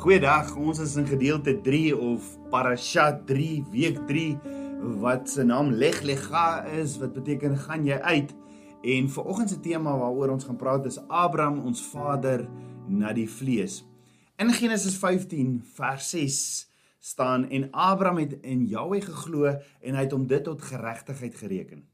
Goeiedag, 0.00 0.54
ons 0.56 0.78
is 0.80 0.94
in 0.96 1.04
gedeelte 1.04 1.52
3 1.60 1.90
of 1.92 2.24
Parasha 2.48 3.10
3, 3.28 3.48
week 3.68 3.98
3 4.08 4.94
wat 5.02 5.28
se 5.28 5.44
naam 5.44 5.74
Leg 5.76 5.98
Lega 6.08 6.62
is 6.72 6.94
wat 7.02 7.12
beteken 7.12 7.58
gaan 7.66 7.84
jy 7.84 7.98
uit. 8.00 8.32
En 8.80 9.10
vanoggend 9.12 9.52
se 9.52 9.58
tema 9.60 9.92
waaroor 9.92 10.32
ons 10.38 10.48
gaan 10.48 10.56
praat 10.56 10.88
is 10.88 10.96
Abraham, 11.04 11.58
ons 11.68 11.84
vader 11.90 12.46
na 12.88 13.12
die 13.12 13.26
vlees. 13.28 13.82
In 14.40 14.48
Genesis 14.56 14.96
15 14.96 15.60
vers 15.76 16.08
6 16.16 16.40
staan 17.12 17.44
en 17.52 17.68
Abraham 17.68 18.24
het 18.24 18.38
in 18.40 18.64
Jahweh 18.72 19.04
geglo 19.04 19.52
en 19.52 20.00
hy 20.00 20.08
het 20.08 20.16
hom 20.16 20.24
dit 20.24 20.48
tot 20.48 20.64
geregtigheid 20.64 21.36
gereken. 21.44 21.84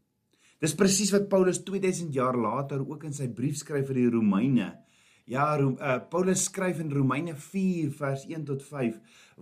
Dis 0.63 0.79
presies 0.79 1.11
wat 1.11 1.27
Paulus 1.27 1.59
2000 1.67 2.15
jaar 2.15 2.39
later 2.39 2.87
ook 2.87 3.11
in 3.11 3.19
sy 3.19 3.27
brief 3.27 3.59
skryf 3.67 3.91
vir 3.91 4.05
die 4.05 4.11
Romeine 4.15 4.77
Ja, 5.27 5.59
uh, 5.59 5.97
Paulus 6.07 6.45
skryf 6.47 6.79
in 6.79 6.93
Romeine 6.95 7.35
4 7.35 7.91
vers 7.99 8.23
1 8.31 8.45
tot 8.47 8.63
5, 8.63 8.99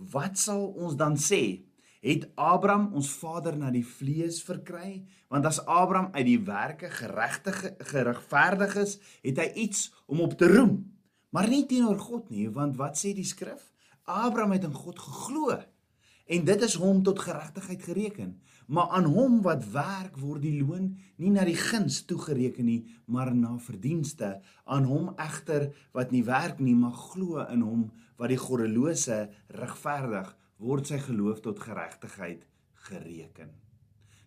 wat 0.09 0.39
sal 0.41 0.63
ons 0.81 0.95
dan 0.97 1.13
sê? 1.13 1.61
Het 2.01 2.25
Abraham 2.41 2.87
ons 2.97 3.11
vader 3.13 3.53
na 3.57 3.69
die 3.73 3.85
vlees 3.85 4.39
verkry? 4.45 5.03
Want 5.29 5.45
as 5.45 5.59
Abraham 5.69 6.09
uit 6.15 6.25
die 6.25 6.39
werke 6.47 6.89
geregtig 6.89 7.59
geregverdig 7.91 8.73
is, 8.81 8.97
het 9.21 9.43
hy 9.43 9.47
iets 9.67 9.91
om 10.09 10.25
op 10.25 10.33
te 10.39 10.49
roem. 10.49 10.79
Maar 11.29 11.51
nie 11.53 11.67
teenoor 11.69 12.01
God 12.01 12.33
nie, 12.33 12.47
want 12.49 12.81
wat 12.81 12.97
sê 12.97 13.13
die 13.13 13.27
skrif? 13.27 13.69
Abraham 14.09 14.57
het 14.57 14.65
in 14.65 14.73
God 14.73 14.97
geglo 15.05 15.53
en 16.25 16.45
dit 16.49 16.65
is 16.65 16.79
hom 16.81 17.03
tot 17.05 17.21
geregtigheid 17.21 17.83
gereken. 17.85 18.33
Maar 18.67 18.95
aan 18.97 19.05
hom 19.13 19.41
wat 19.45 19.65
werk 19.73 20.17
word 20.17 20.41
die 20.41 20.57
loon 20.61 20.95
nie 21.21 21.31
na 21.33 21.45
die 21.45 21.57
guns 21.57 22.01
toegereken 22.09 22.65
nie, 22.65 22.81
maar 23.05 23.33
na 23.35 23.57
verdienste. 23.61 24.39
Aan 24.65 24.87
hom 24.89 25.11
egter 25.21 25.69
wat 25.93 26.11
nie 26.11 26.23
werk 26.25 26.59
nie, 26.59 26.75
maar 26.75 26.95
glo 26.95 27.45
in 27.45 27.61
hom 27.61 27.91
wat 28.17 28.31
die 28.31 28.39
goddelose 28.39 29.25
regverdig, 29.53 30.31
word 30.57 30.87
sy 30.87 30.99
geloof 31.03 31.43
tot 31.43 31.59
geregtigheid 31.59 32.45
gereken. 32.87 33.51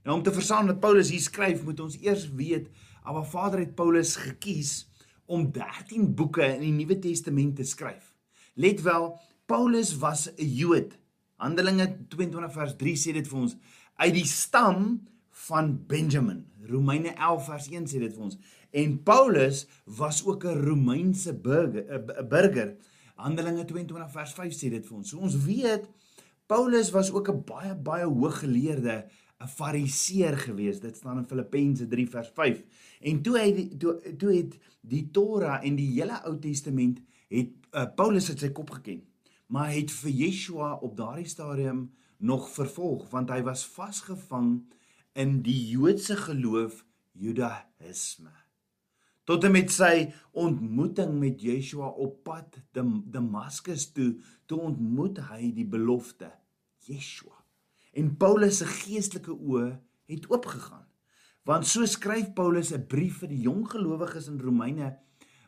Nou 0.05 0.19
om 0.19 0.23
te 0.23 0.33
verstaan 0.33 0.69
wat 0.71 0.81
Paulus 0.81 1.11
hier 1.13 1.25
skryf, 1.25 1.65
moet 1.65 1.81
ons 1.81 1.97
eers 2.01 2.29
weet, 2.37 2.69
Abba 3.09 3.25
Vader 3.25 3.65
het 3.65 3.75
Paulus 3.77 4.17
gekies 4.21 4.87
om 5.29 5.51
13 5.53 6.15
boeke 6.17 6.45
in 6.45 6.63
die 6.65 6.75
Nuwe 6.77 6.99
Testament 7.01 7.57
te 7.57 7.65
skryf. 7.65 8.15
Let 8.55 8.83
wel, 8.87 9.11
Paulus 9.47 9.97
was 9.97 10.29
'n 10.37 10.45
Jood. 10.45 10.97
Handelinge 11.37 11.87
22 12.09 12.53
vers 12.53 12.77
3 12.77 12.97
sê 12.97 13.13
dit 13.13 13.29
vir 13.29 13.39
ons 13.39 13.57
uit 13.99 14.15
die 14.15 14.27
stam 14.27 15.01
van 15.49 15.75
Benjamin. 15.87 16.45
Romeine 16.69 17.15
11 17.15 17.45
vers 17.45 17.69
1 17.73 17.89
sê 17.91 18.03
dit 18.03 18.15
vir 18.15 18.25
ons. 18.29 18.39
En 18.71 18.97
Paulus 19.03 19.65
was 19.99 20.25
ook 20.27 20.45
'n 20.45 20.61
Romeinse 20.65 21.35
burger, 21.35 21.85
'n 21.89 22.29
burger. 22.29 22.77
Handelinge 23.15 23.65
22 23.65 24.13
vers 24.13 24.33
5 24.33 24.53
sê 24.55 24.71
dit 24.71 24.87
vir 24.87 24.97
ons. 24.97 25.09
So 25.09 25.19
ons 25.19 25.37
weet 25.45 25.89
Paulus 26.47 26.91
was 26.91 27.11
ook 27.11 27.29
'n 27.29 27.45
baie 27.45 27.75
baie 27.75 28.05
hooggeleerde 28.05 29.07
'n 29.41 29.49
fariseer 29.49 30.37
gewees. 30.39 30.81
Dit 30.81 30.97
staan 30.97 31.19
in 31.19 31.27
Filippense 31.27 31.87
3 31.87 32.09
vers 32.09 32.31
5. 32.35 32.63
En 33.01 33.23
toe 33.23 33.39
hy 33.39 33.77
toe 33.79 34.17
toe 34.17 34.33
het 34.37 34.59
die 34.81 35.11
Torah 35.11 35.65
en 35.65 35.77
die 35.77 35.93
hele 35.93 36.23
Ou 36.25 36.39
Testament 36.39 37.01
het 37.29 37.49
uh, 37.73 37.85
Paulus 37.95 38.29
uit 38.29 38.39
sy 38.39 38.51
kop 38.51 38.71
geken. 38.71 39.03
Maar 39.47 39.69
hy 39.69 39.81
het 39.81 39.93
vir 39.93 40.11
Yeshua 40.11 40.75
op 40.75 40.97
daardie 40.97 41.29
stadium 41.29 41.91
nog 42.19 42.51
vervolg 42.51 43.09
want 43.11 43.31
hy 43.31 43.43
was 43.47 43.67
vasgevang 43.67 44.59
in 45.19 45.41
die 45.47 45.59
Joodse 45.73 46.17
geloof 46.17 46.85
Judaïsme. 47.19 48.35
Tot 49.29 49.45
en 49.45 49.53
met 49.53 49.71
sy 49.73 50.09
ontmoeting 50.41 51.19
met 51.21 51.43
Yeshua 51.45 51.91
op 52.01 52.23
pad 52.25 52.61
Damaskus 52.73 53.91
toe, 53.93 54.15
toe 54.49 54.61
ontmoet 54.71 55.21
hy 55.29 55.51
die 55.53 55.67
belofte 55.69 56.31
Yeshua. 56.89 57.37
En 57.93 58.15
Paulus 58.17 58.63
se 58.63 58.69
geestelike 58.71 59.35
oë 59.35 59.75
het 60.09 60.29
oopgegaan. 60.33 60.87
Want 61.49 61.67
so 61.69 61.85
skryf 61.89 62.33
Paulus 62.37 62.73
'n 62.73 62.87
brief 62.87 63.21
vir 63.21 63.29
die 63.29 63.45
jong 63.45 63.69
gelowiges 63.71 64.29
in 64.29 64.41
Romeine, 64.41 64.97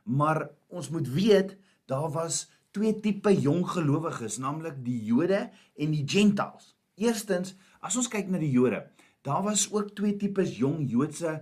maar 0.05 0.51
ons 0.69 0.91
moet 0.91 1.09
weet 1.09 1.57
daar 1.87 2.11
was 2.11 2.51
twee 2.71 2.95
tipe 3.01 3.33
jong 3.35 3.65
gelowiges, 3.67 4.39
naamlik 4.39 4.79
die 4.85 4.99
Jode 5.05 5.51
en 5.77 5.91
die 5.95 6.05
Gentiles. 6.07 6.75
Eerstens, 7.01 7.55
as 7.81 7.97
ons 7.97 8.09
kyk 8.13 8.29
na 8.31 8.39
die 8.39 8.53
Jode, 8.53 8.85
daar 9.27 9.43
was 9.45 9.67
ook 9.73 9.95
twee 9.97 10.17
tipes 10.17 10.55
jong 10.57 10.87
Joodse 10.89 11.41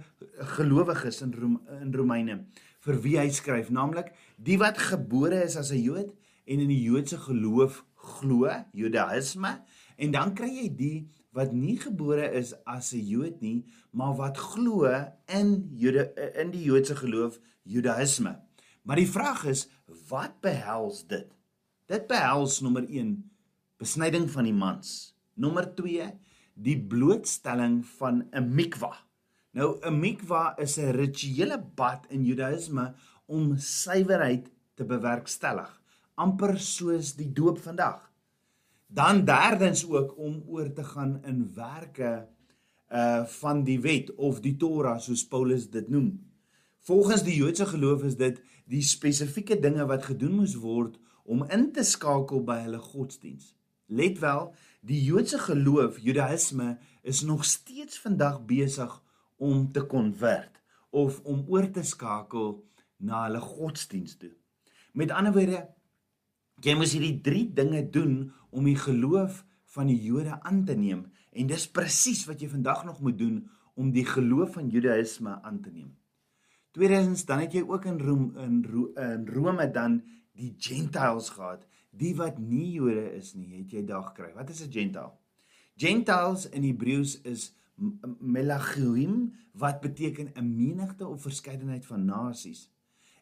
gelowiges 0.57 1.23
in 1.23 1.35
Rome, 1.35 1.61
in 1.83 1.93
Romeine 1.95 2.41
vir 2.87 2.99
wie 3.05 3.19
hy 3.19 3.29
skryf, 3.35 3.71
naamlik 3.75 4.11
die 4.37 4.59
wat 4.59 4.79
gebore 4.79 5.43
is 5.45 5.57
as 5.57 5.71
'n 5.73 5.83
Jood 5.83 6.15
en 6.47 6.61
in 6.61 6.69
die 6.69 6.83
Joodse 6.83 7.19
geloof 7.19 7.85
glo, 7.95 8.49
Judaïsme, 8.73 9.63
en 9.97 10.11
dan 10.11 10.35
kry 10.35 10.49
jy 10.49 10.69
die 10.77 11.09
wat 11.33 11.53
nie 11.53 11.77
gebore 11.77 12.33
is 12.33 12.55
as 12.67 12.93
'n 12.95 13.05
Jood 13.07 13.41
nie, 13.41 13.67
maar 13.93 14.17
wat 14.17 14.39
glo 14.39 14.87
in 15.27 15.71
Jode 15.77 16.13
in 16.35 16.51
die 16.51 16.65
Joodse 16.65 16.97
geloof, 16.97 17.39
Judaïsme. 17.65 18.39
Maar 18.83 18.97
die 18.97 19.11
vraag 19.11 19.45
is, 19.45 19.69
wat 20.09 20.41
behels 20.45 21.03
dit? 21.09 21.29
Dit 21.89 22.07
behels 22.11 22.61
nommer 22.61 22.85
1 22.85 23.17
besnyding 23.81 24.27
van 24.31 24.49
die 24.49 24.57
mans. 24.57 25.15
Nommer 25.39 25.69
2 25.75 26.11
die 26.59 26.77
blootstelling 26.91 27.85
van 27.99 28.27
'n 28.33 28.55
mikwa. 28.55 28.97
Nou 29.53 29.79
'n 29.81 30.01
mikwa 30.01 30.55
is 30.59 30.79
'n 30.79 30.93
rituele 30.93 31.59
bad 31.75 32.07
in 32.09 32.25
Judaïsme 32.25 32.95
om 33.27 33.57
suiwerheid 33.57 34.51
te 34.75 34.85
bewerkstellig, 34.85 35.81
amper 36.15 36.59
soos 36.59 37.15
die 37.17 37.33
doop 37.33 37.59
vandag. 37.59 38.13
Dan 38.87 39.25
derdens 39.25 39.87
ook 39.89 40.19
om 40.19 40.43
oor 40.47 40.73
te 40.73 40.85
gaan 40.85 41.25
in 41.25 41.55
werke 41.55 42.29
uh 42.89 43.25
van 43.25 43.65
die 43.65 43.81
wet 43.81 44.15
of 44.15 44.41
die 44.41 44.57
Torah 44.57 44.99
soos 44.99 45.27
Paulus 45.29 45.71
dit 45.71 45.89
noem. 45.89 46.25
Volgens 46.79 47.23
die 47.23 47.37
Joodse 47.37 47.67
geloof 47.67 48.03
is 48.03 48.17
dit 48.17 48.41
die 48.69 48.85
spesifieke 48.85 49.57
dinge 49.61 49.87
wat 49.89 50.11
gedoen 50.11 50.37
moes 50.43 50.57
word 50.61 50.99
om 51.25 51.45
in 51.53 51.71
te 51.73 51.85
skakel 51.85 52.43
by 52.45 52.61
hulle 52.67 52.81
godsdiens. 52.83 53.55
Let 53.89 54.21
wel, 54.21 54.51
die 54.85 55.01
Joodse 55.07 55.41
geloof, 55.41 55.97
Judaïsme, 56.05 56.77
is 57.03 57.23
nog 57.25 57.45
steeds 57.49 58.01
vandag 58.05 58.43
besig 58.49 58.93
om 59.37 59.71
te 59.73 59.85
konvert 59.89 60.61
of 60.91 61.21
om 61.25 61.45
oor 61.49 61.69
te 61.73 61.85
skakel 61.85 62.59
na 62.99 63.25
hulle 63.27 63.41
godsdiens 63.41 64.17
toe. 64.21 64.35
Met 64.93 65.13
ander 65.17 65.33
woorde, 65.33 65.63
jy 66.65 66.75
moet 66.77 66.93
hierdie 66.93 67.21
3 67.25 67.45
dinge 67.57 67.85
doen 67.95 68.17
om 68.51 68.69
die 68.69 68.77
geloof 68.77 69.45
van 69.77 69.89
die 69.89 70.01
Jode 70.03 70.41
aan 70.43 70.65
te 70.69 70.77
neem 70.77 71.07
en 71.33 71.49
dis 71.49 71.69
presies 71.71 72.25
wat 72.29 72.43
jy 72.43 72.51
vandag 72.53 72.85
nog 72.89 73.01
moet 73.05 73.19
doen 73.21 73.41
om 73.79 73.93
die 73.95 74.05
geloof 74.05 74.57
van 74.59 74.69
Judaïsme 74.73 75.39
aan 75.43 75.61
te 75.63 75.71
neem. 75.71 75.93
Tweedens 76.79 77.25
dan 77.27 77.41
het 77.43 77.55
jy 77.57 77.65
ook 77.67 77.89
in 77.91 77.97
Rome 77.99 78.39
in, 78.39 78.59
Ro 78.63 78.85
in 79.03 79.25
Rome 79.27 79.65
dan 79.75 79.97
die 80.39 80.53
Gentiles 80.63 81.33
gehad, 81.35 81.65
die 81.91 82.13
wat 82.15 82.39
nie 82.39 82.69
Jode 82.77 83.17
is 83.17 83.33
nie, 83.35 83.49
het 83.57 83.75
jy 83.75 83.83
daar 83.83 84.05
gekry. 84.13 84.29
Wat 84.37 84.53
is 84.55 84.63
'n 84.63 84.71
Gentile? 84.71 85.11
Gentiles 85.75 86.47
in 86.47 86.63
Hebreëus 86.63 87.17
is 87.27 87.57
melachim 88.21 89.35
wat 89.59 89.81
beteken 89.81 90.31
'n 90.35 90.55
menigte 90.55 91.07
of 91.07 91.23
verskeidenheid 91.23 91.87
van 91.87 92.05
nasies. 92.05 92.71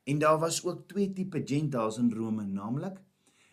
En 0.04 0.18
daar 0.18 0.38
was 0.38 0.64
ook 0.64 0.88
twee 0.88 1.12
tipe 1.12 1.40
Gentiles 1.44 1.96
in 1.96 2.12
Rome, 2.12 2.44
naamlik 2.44 3.00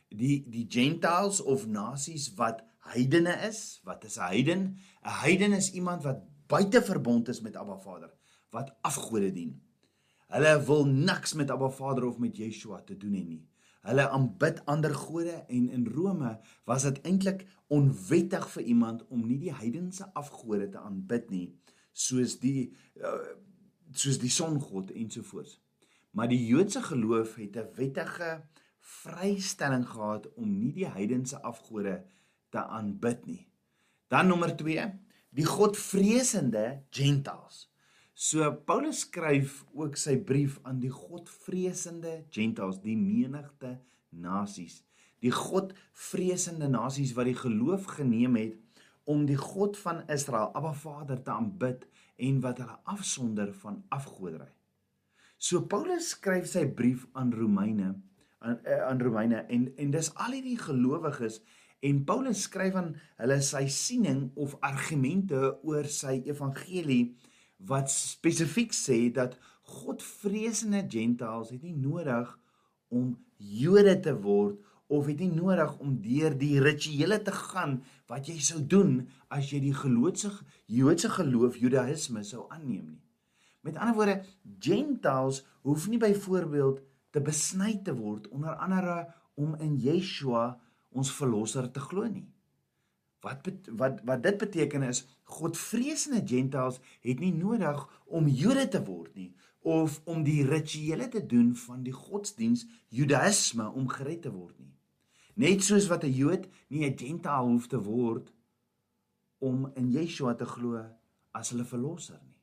die 0.10 0.44
die 0.50 0.66
Gentiles 0.70 1.42
of 1.42 1.68
nasies 1.68 2.34
wat 2.34 2.64
heidene 2.80 3.40
is. 3.48 3.80
Wat 3.84 4.04
is 4.04 4.18
'n 4.18 4.28
heiden? 4.28 4.62
'n 5.02 5.20
Heiden 5.24 5.54
is 5.54 5.72
iemand 5.72 6.04
wat 6.04 6.20
buite 6.48 6.82
verbond 6.82 7.28
is 7.28 7.42
met 7.42 7.56
Abba 7.56 7.78
Vader, 7.78 8.14
wat 8.50 8.76
afgode 8.82 9.32
dien. 9.32 9.62
Hulle 10.34 10.54
wil 10.66 10.88
niks 10.90 11.34
met 11.38 11.52
Abba 11.54 11.70
Vader 11.70 12.08
of 12.08 12.18
met 12.18 12.38
Yeshua 12.38 12.82
te 12.82 12.98
doen 12.98 13.14
hê 13.14 13.24
nie. 13.26 13.44
Hulle 13.86 14.06
aanbid 14.10 14.62
ander 14.72 14.94
gode 14.96 15.36
en 15.46 15.68
in 15.70 15.84
Rome 15.94 16.32
was 16.66 16.86
dit 16.88 17.02
eintlik 17.06 17.44
onwettig 17.74 18.48
vir 18.56 18.64
iemand 18.74 19.04
om 19.14 19.26
nie 19.28 19.38
die 19.42 19.54
heidense 19.54 20.08
afgode 20.18 20.70
te 20.74 20.80
aanbid 20.82 21.30
nie, 21.30 21.48
soos 21.92 22.38
die 22.42 22.72
uh, 22.98 23.20
soos 23.94 24.18
die 24.22 24.32
songod 24.34 24.90
ensovoorts. 24.98 25.60
Maar 26.18 26.32
die 26.32 26.42
Joodse 26.48 26.82
geloof 26.82 27.36
het 27.36 27.58
'n 27.58 27.70
wettige 27.76 28.32
vrystelling 28.80 29.86
gehad 29.90 30.34
om 30.34 30.58
nie 30.60 30.72
die 30.74 30.88
heidense 30.88 31.42
afgode 31.42 32.04
te 32.50 32.64
aanbid 32.64 33.26
nie. 33.26 33.48
Dan 34.08 34.28
nommer 34.28 34.58
2, 34.58 34.90
die 35.30 35.46
godvreesende 35.46 36.84
Gentiles. 36.90 37.73
So 38.14 38.46
Paulus 38.66 39.00
skryf 39.08 39.64
ook 39.74 39.98
sy 39.98 40.20
brief 40.22 40.60
aan 40.70 40.78
die 40.80 40.92
godvreesende 40.94 42.24
Gentiles, 42.30 42.78
die 42.84 42.98
menigte 42.98 43.80
nasies, 44.14 44.84
die 45.26 45.34
godvreesende 45.34 46.70
nasies 46.70 47.16
wat 47.18 47.26
die 47.32 47.40
geloof 47.40 47.88
geneem 47.98 48.38
het 48.38 48.60
om 49.10 49.26
die 49.26 49.40
God 49.40 49.80
van 49.82 50.04
Israel, 50.14 50.54
Abba 50.54 50.76
Vader 50.78 51.24
te 51.26 51.34
aanbid 51.34 51.88
en 52.22 52.38
wat 52.46 52.62
hulle 52.62 52.78
afsonder 52.94 53.50
van 53.64 53.82
afgoderry. 53.90 54.52
So 55.42 55.66
Paulus 55.66 56.14
skryf 56.14 56.46
sy 56.54 56.68
brief 56.70 57.08
aan 57.18 57.34
Romeine, 57.34 57.96
aan 58.46 58.62
eh, 58.62 58.80
aan 58.86 59.02
Romeine 59.02 59.42
en 59.50 59.72
en 59.76 59.92
dis 59.92 60.14
al 60.22 60.38
hierdie 60.38 60.60
gelowiges 60.62 61.42
en 61.82 62.06
Paulus 62.06 62.46
skryf 62.46 62.78
aan 62.78 62.94
hulle 63.18 63.42
sy 63.42 63.66
siening 63.74 64.28
of 64.40 64.54
argumente 64.62 65.58
oor 65.66 65.90
sy 65.90 66.20
evangelie 66.30 67.16
wat 67.68 67.92
spesifiek 67.92 68.74
sê 68.76 69.08
dat 69.14 69.38
Godvreesende 69.64 70.84
gentiles 70.92 71.50
het 71.54 71.64
nie 71.64 71.76
nodig 71.76 72.28
om 72.92 73.14
Jode 73.38 73.96
te 74.04 74.14
word 74.26 74.60
of 74.92 75.08
het 75.08 75.22
nie 75.24 75.32
nodig 75.32 75.72
om 75.80 75.96
deur 76.04 76.36
die 76.38 76.60
rituele 76.62 77.22
te 77.24 77.32
gaan 77.32 77.78
wat 78.12 78.28
jy 78.28 78.36
sou 78.44 78.60
doen 78.60 78.98
as 79.32 79.50
jy 79.54 79.62
die 79.64 79.76
geloofse 79.76 80.34
Joodse 80.68 81.10
geloof 81.16 81.58
Judaïsme 81.62 82.26
sou 82.28 82.46
aanneem 82.50 82.92
nie. 82.92 83.02
Met 83.64 83.80
ander 83.80 83.96
woorde, 83.96 84.18
gentiles 84.60 85.42
hoef 85.64 85.88
nie 85.88 86.02
byvoorbeeld 86.02 86.84
te 87.16 87.24
besny 87.24 87.78
te 87.86 87.96
word 87.96 88.28
onder 88.36 88.60
andere 88.60 89.06
om 89.40 89.56
in 89.64 89.78
Yeshua 89.80 90.50
ons 90.92 91.12
verlosser 91.16 91.72
te 91.72 91.80
glo 91.80 92.06
nie. 92.10 92.28
Wat 93.24 93.48
wat 93.80 94.02
wat 94.04 94.24
dit 94.24 94.38
beteken 94.38 94.84
is 94.84 95.06
Godvreesende 95.24 96.22
gentiles 96.28 96.80
het 97.02 97.20
nie 97.24 97.34
nodig 97.34 97.80
om 98.06 98.28
Jode 98.28 98.68
te 98.68 98.84
word 98.84 99.16
nie 99.16 99.32
of 99.64 100.02
om 100.04 100.26
die 100.28 100.44
rituele 100.46 101.08
te 101.08 101.26
doen 101.26 101.54
van 101.56 101.84
die 101.84 101.96
godsdiens 101.96 102.66
Judaïsme 102.92 103.70
om 103.72 103.88
gered 103.88 104.26
te 104.26 104.32
word 104.32 104.58
nie. 104.60 104.74
Net 105.40 105.64
soos 105.64 105.88
wat 105.88 106.04
'n 106.04 106.12
Jood 106.12 106.50
nie 106.68 106.84
'n 106.86 106.98
gentile 106.98 107.48
hoef 107.48 107.68
te 107.68 107.80
word 107.80 108.34
om 109.40 109.72
in 109.76 109.92
Yeshua 109.92 110.34
te 110.36 110.46
glo 110.46 110.84
as 111.32 111.50
hulle 111.50 111.66
verlosser 111.66 112.20
nie. 112.24 112.38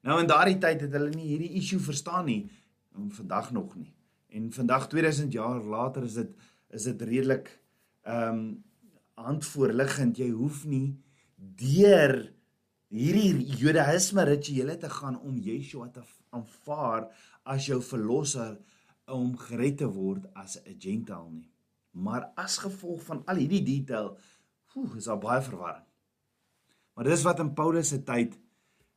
Nou 0.00 0.20
in 0.20 0.28
daardie 0.28 0.58
tyd 0.58 0.80
het 0.80 0.92
hulle 0.92 1.10
nie 1.10 1.26
hierdie 1.32 1.56
issue 1.60 1.80
verstaan 1.80 2.24
nie 2.24 2.50
en 2.94 3.10
vandag 3.10 3.50
nog 3.52 3.74
nie. 3.76 3.92
En 4.28 4.52
vandag 4.52 4.88
2000 4.88 5.32
jaar 5.32 5.62
later 5.62 6.04
is 6.04 6.14
dit 6.14 6.30
is 6.70 6.82
dit 6.82 7.02
redelik 7.02 7.60
ehm 8.02 8.38
um, 8.38 8.64
handvoorliggend 9.20 10.18
jy 10.18 10.30
hoef 10.34 10.64
nie 10.66 10.96
deur 11.36 12.16
hierdie 12.94 13.56
Judaïsme 13.58 14.24
rituele 14.28 14.76
te 14.78 14.90
gaan 14.90 15.18
om 15.20 15.38
Yeshua 15.38 15.88
te 15.94 16.02
aanvaar 16.34 17.08
as 17.44 17.66
jou 17.68 17.80
verlosser 17.82 18.56
om 19.10 19.34
gered 19.38 19.78
te 19.82 19.88
word 19.90 20.26
as 20.34 20.56
'n 20.56 20.78
gentile 20.78 21.30
nie. 21.30 21.50
Maar 21.92 22.32
as 22.36 22.58
gevolg 22.58 23.02
van 23.02 23.22
al 23.26 23.36
hierdie 23.36 23.62
detail, 23.62 24.16
poeh, 24.72 24.96
is 24.96 25.04
daar 25.04 25.18
baie 25.18 25.42
verwarring. 25.42 25.86
Maar 26.94 27.04
dis 27.04 27.22
wat 27.22 27.38
in 27.38 27.54
Paulus 27.54 27.88
se 27.88 28.02
tyd 28.02 28.38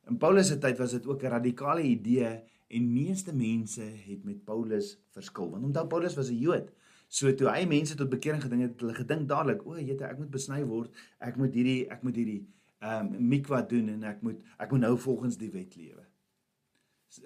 in 0.08 0.16
Paulus 0.16 0.48
se 0.48 0.58
tyd 0.58 0.78
was 0.78 0.90
dit 0.96 1.06
ook 1.06 1.22
'n 1.22 1.34
radikale 1.36 1.82
idee 1.82 2.42
en 2.68 2.92
meeste 2.92 3.32
mense 3.32 3.82
het 3.82 4.24
met 4.24 4.44
Paulus 4.44 4.98
verskil. 5.10 5.50
Want 5.50 5.64
onthou 5.64 5.86
Paulus 5.86 6.14
was 6.14 6.30
'n 6.30 6.38
Jood. 6.38 6.72
So 7.08 7.32
toe 7.34 7.48
hy 7.48 7.64
mense 7.66 7.96
tot 7.96 8.10
bekering 8.12 8.42
gedink 8.42 8.66
het, 8.66 8.80
hulle 8.80 8.94
gedink 8.94 9.28
dadelik, 9.28 9.64
o, 9.66 9.78
jete, 9.80 10.04
ek 10.04 10.18
moet 10.20 10.30
besny 10.30 10.60
word. 10.68 10.92
Ek 11.24 11.40
moet 11.40 11.54
hierdie 11.56 11.80
ek 11.88 12.04
moet 12.04 12.20
hierdie 12.20 12.42
ehm 12.78 13.08
um, 13.08 13.26
mikwa 13.32 13.62
doen 13.66 13.88
en 13.96 14.04
ek 14.06 14.22
moet 14.22 14.38
ek 14.58 14.70
moet 14.70 14.86
nou 14.86 14.94
volgens 15.02 15.40
die 15.40 15.50
wet 15.50 15.74
lewe 15.76 16.04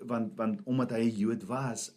want 0.00 0.36
want 0.36 0.60
omdat 0.64 0.90
hy 0.90 1.02
'n 1.10 1.16
Jood 1.18 1.44
was, 1.44 1.90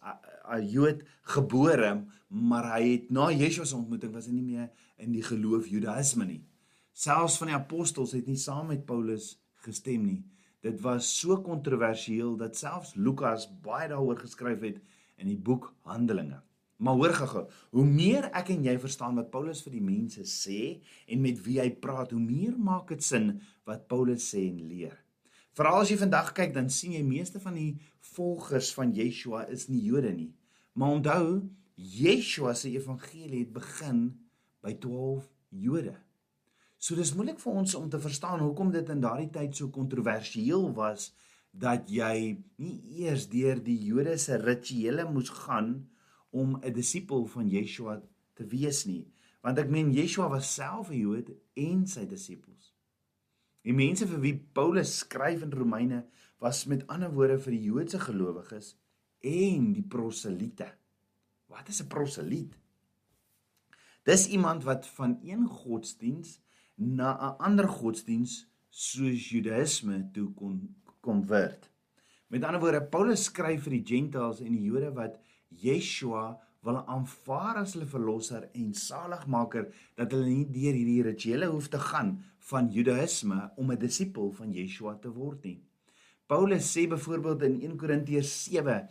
'n 0.56 0.66
Jood 0.68 1.02
gebore, 1.22 2.04
maar 2.28 2.64
hy 2.74 2.82
het 2.92 3.10
na 3.10 3.30
Yeshua 3.30 3.64
se 3.64 3.76
ontmoeting 3.76 4.12
was 4.12 4.26
hy 4.26 4.32
nie 4.32 4.42
meer 4.42 4.70
in 4.96 5.12
die 5.12 5.22
geloof 5.22 5.68
Judaïsme 5.68 6.24
nie. 6.26 6.44
Selfs 6.92 7.38
van 7.38 7.48
die 7.48 7.56
apostels 7.56 8.12
het 8.12 8.26
nie 8.26 8.36
saam 8.36 8.66
met 8.66 8.86
Paulus 8.86 9.38
gestem 9.54 10.04
nie. 10.04 10.24
Dit 10.60 10.80
was 10.80 11.18
so 11.18 11.42
kontroversieel 11.42 12.36
dat 12.36 12.56
selfs 12.56 12.94
Lukas 12.94 13.46
baie 13.62 13.88
daaroor 13.88 14.18
geskryf 14.18 14.60
het 14.60 14.80
in 15.16 15.26
die 15.26 15.38
boek 15.38 15.74
Handelinge. 15.80 16.42
Maar 16.76 16.98
hoor 17.00 17.14
gou-gou, 17.16 17.44
hoe 17.72 17.86
meer 17.88 18.28
ek 18.36 18.50
en 18.52 18.64
jy 18.66 18.74
verstaan 18.80 19.16
wat 19.16 19.30
Paulus 19.32 19.62
vir 19.64 19.78
die 19.78 19.84
mense 19.84 20.26
sê 20.28 20.60
en 21.08 21.22
met 21.24 21.38
wie 21.46 21.56
hy 21.62 21.70
praat, 21.80 22.12
hoe 22.12 22.20
meer 22.20 22.56
maak 22.60 22.92
dit 22.92 23.04
sin 23.04 23.30
wat 23.68 23.86
Paulus 23.88 24.26
sê 24.34 24.44
en 24.50 24.60
leer. 24.68 24.96
Veral 25.56 25.80
as 25.80 25.92
jy 25.92 25.96
vandag 25.96 26.34
kyk, 26.36 26.52
dan 26.52 26.68
sien 26.68 26.92
jy 26.92 27.00
meeste 27.06 27.40
van 27.40 27.56
die 27.56 27.78
volgers 28.12 28.74
van 28.76 28.92
Yeshua 28.92 29.46
is 29.52 29.70
nie 29.72 29.80
Jode 29.86 30.12
nie. 30.12 30.34
Maar 30.76 30.98
onthou, 30.98 31.28
Yeshua 31.76 32.52
se 32.56 32.74
evangelie 32.76 33.46
het 33.46 33.54
begin 33.56 34.10
by 34.64 34.74
12 34.82 35.24
Jode. 35.64 35.96
So 36.76 36.96
dis 36.98 37.14
moeilik 37.16 37.40
vir 37.40 37.56
ons 37.62 37.74
om 37.78 37.88
te 37.88 38.00
verstaan 38.00 38.42
hoekom 38.44 38.68
dit 38.74 38.92
in 38.92 39.00
daardie 39.00 39.32
tyd 39.32 39.56
so 39.56 39.72
kontroversieel 39.72 40.68
was 40.76 41.10
dat 41.56 41.88
jy 41.88 42.36
nie 42.60 42.76
eers 43.00 43.30
deur 43.32 43.62
die 43.64 43.78
Jode 43.88 44.18
se 44.20 44.36
rituele 44.36 45.06
moes 45.08 45.32
gaan 45.32 45.86
om 46.36 46.56
'n 46.60 46.72
disipel 46.72 47.26
van 47.26 47.48
Yeshua 47.48 48.02
te 48.34 48.46
wees 48.46 48.84
nie. 48.84 49.06
Want 49.40 49.58
ek 49.58 49.70
meen 49.70 49.92
Yeshua 49.92 50.28
was 50.28 50.54
self 50.54 50.90
'n 50.90 51.00
Jood 51.00 51.30
en 51.54 51.86
sy 51.86 52.06
disippels. 52.06 52.74
Die 53.62 53.74
mense 53.74 54.06
vir 54.06 54.20
wie 54.20 54.36
Paulus 54.52 54.98
skryf 54.98 55.42
in 55.42 55.52
Romeine 55.52 56.04
was 56.38 56.66
met 56.66 56.86
ander 56.86 57.10
woorde 57.10 57.38
vir 57.38 57.52
die 57.56 57.64
Joodse 57.66 57.98
gelowiges 57.98 58.76
en 59.20 59.72
die 59.72 59.82
proselite. 59.82 60.68
Wat 61.48 61.68
is 61.68 61.82
'n 61.82 61.88
proseliet? 61.88 62.54
Dis 64.04 64.28
iemand 64.28 64.64
wat 64.64 64.86
van 64.86 65.18
een 65.22 65.46
godsdiens 65.46 66.40
na 66.74 67.16
'n 67.16 67.36
ander 67.38 67.68
godsdiens 67.68 68.46
soos 68.70 69.30
Judaïsme 69.30 70.10
toe 70.12 70.32
kon 70.34 70.76
konvert. 71.00 71.70
Met 72.26 72.44
ander 72.44 72.60
woorde, 72.60 72.82
Paulus 72.82 73.24
skryf 73.24 73.62
vir 73.62 73.70
die 73.70 73.86
Gentiles 73.86 74.40
en 74.40 74.52
die 74.52 74.66
Jode 74.66 74.92
wat 74.92 75.18
Yeshua 75.50 76.38
wil 76.66 76.80
aanvaar 76.86 77.60
as 77.62 77.74
hulle 77.76 77.86
verlosser 77.86 78.48
en 78.54 78.72
saligmaker 78.74 79.68
dat 79.98 80.12
hulle 80.12 80.26
nie 80.26 80.48
deur 80.50 80.74
hierdie 80.74 81.02
rituele 81.06 81.50
hoef 81.52 81.68
te 81.70 81.78
gaan 81.78 82.16
van 82.50 82.70
Judaïsme 82.74 83.38
om 83.56 83.70
'n 83.72 83.78
disipel 83.78 84.32
van 84.38 84.52
Yeshua 84.52 84.94
te 85.02 85.10
word 85.10 85.44
nie. 85.44 85.60
Paulus 86.26 86.72
sê 86.72 86.88
byvoorbeeld 86.88 87.42
in 87.42 87.60
1 87.62 87.76
Korintiërs 87.76 88.32
7 88.44 88.88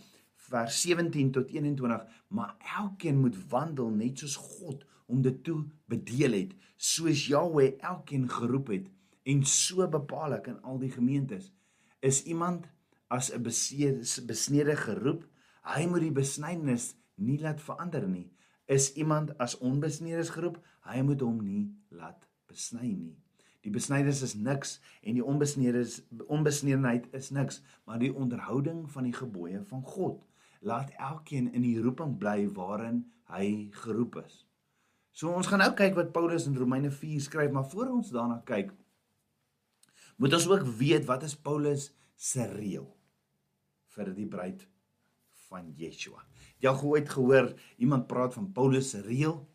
vers 0.49 0.81
17 0.81 1.31
tot 1.31 1.49
21, 1.49 2.05
maar 2.27 2.55
elkeen 2.79 3.19
moet 3.19 3.37
wandel 3.49 3.89
net 3.89 4.19
soos 4.19 4.35
God 4.35 4.85
hom 5.05 5.21
dit 5.21 5.43
toe 5.43 5.63
bedeel 5.91 6.31
het, 6.31 6.53
soos 6.77 7.27
Jahweh 7.27 7.73
elkeen 7.79 8.29
geroep 8.29 8.71
het 8.73 8.87
en 9.25 9.43
so 9.43 9.87
bepaal 9.89 10.37
ek 10.37 10.47
in 10.53 10.61
al 10.61 10.79
die 10.79 10.91
gemeentes. 10.93 11.51
Is 11.99 12.23
iemand 12.23 12.67
as 13.09 13.31
'n 13.33 13.41
besnede 13.41 14.75
geroep, 14.75 15.25
hy 15.65 15.85
moet 15.89 16.05
die 16.05 16.13
besnydenis 16.13 16.93
nie 17.15 17.37
laat 17.41 17.61
verander 17.63 18.05
nie. 18.07 18.29
Is 18.65 18.91
iemand 18.97 19.33
as 19.41 19.57
onbesnedes 19.61 20.31
geroep, 20.33 20.57
hy 20.89 21.01
moet 21.05 21.21
hom 21.21 21.41
nie 21.45 21.67
laat 21.93 22.25
besny 22.49 22.93
nie. 22.93 23.15
Die 23.65 23.73
besnydenis 23.73 24.21
is 24.25 24.35
niks 24.37 24.77
en 25.01 25.17
die 25.17 25.25
onbesnedes 25.25 26.03
onbesnedenheid 26.29 27.07
is 27.17 27.31
niks, 27.33 27.61
maar 27.85 28.01
die 28.01 28.13
onderhouding 28.13 28.85
van 28.93 29.07
die 29.09 29.15
gebooie 29.15 29.63
van 29.65 29.81
God 29.85 30.21
laat 30.65 30.93
elkeen 31.01 31.51
in 31.53 31.65
die 31.65 31.79
roeping 31.81 32.17
bly 32.21 32.45
waarin 32.53 33.03
hy 33.33 33.71
geroep 33.81 34.19
is. 34.21 34.43
So 35.15 35.33
ons 35.33 35.49
gaan 35.49 35.63
nou 35.63 35.71
kyk 35.77 35.97
wat 35.97 36.13
Paulus 36.13 36.45
in 36.49 36.57
Romeine 36.59 36.91
4 36.91 37.21
skryf, 37.25 37.51
maar 37.53 37.65
voor 37.71 37.93
ons 37.95 38.11
daarna 38.13 38.41
kyk, 38.45 38.73
moet 40.21 40.33
ons 40.37 40.47
ook 40.49 40.65
weet 40.77 41.05
wat 41.09 41.25
is 41.25 41.35
Paulus 41.35 41.89
se 42.15 42.45
reël 42.51 42.87
vir 43.95 44.11
die 44.15 44.27
bruid 44.29 44.65
van 45.49 45.71
Yeshua. 45.75 46.23
Jy 46.59 46.71
het 46.71 46.83
ooit 46.83 47.09
gehoor 47.09 47.53
iemand 47.77 48.07
praat 48.07 48.33
van 48.33 48.51
Paulus 48.51 48.89
se 48.89 49.01
reël? 49.01 49.47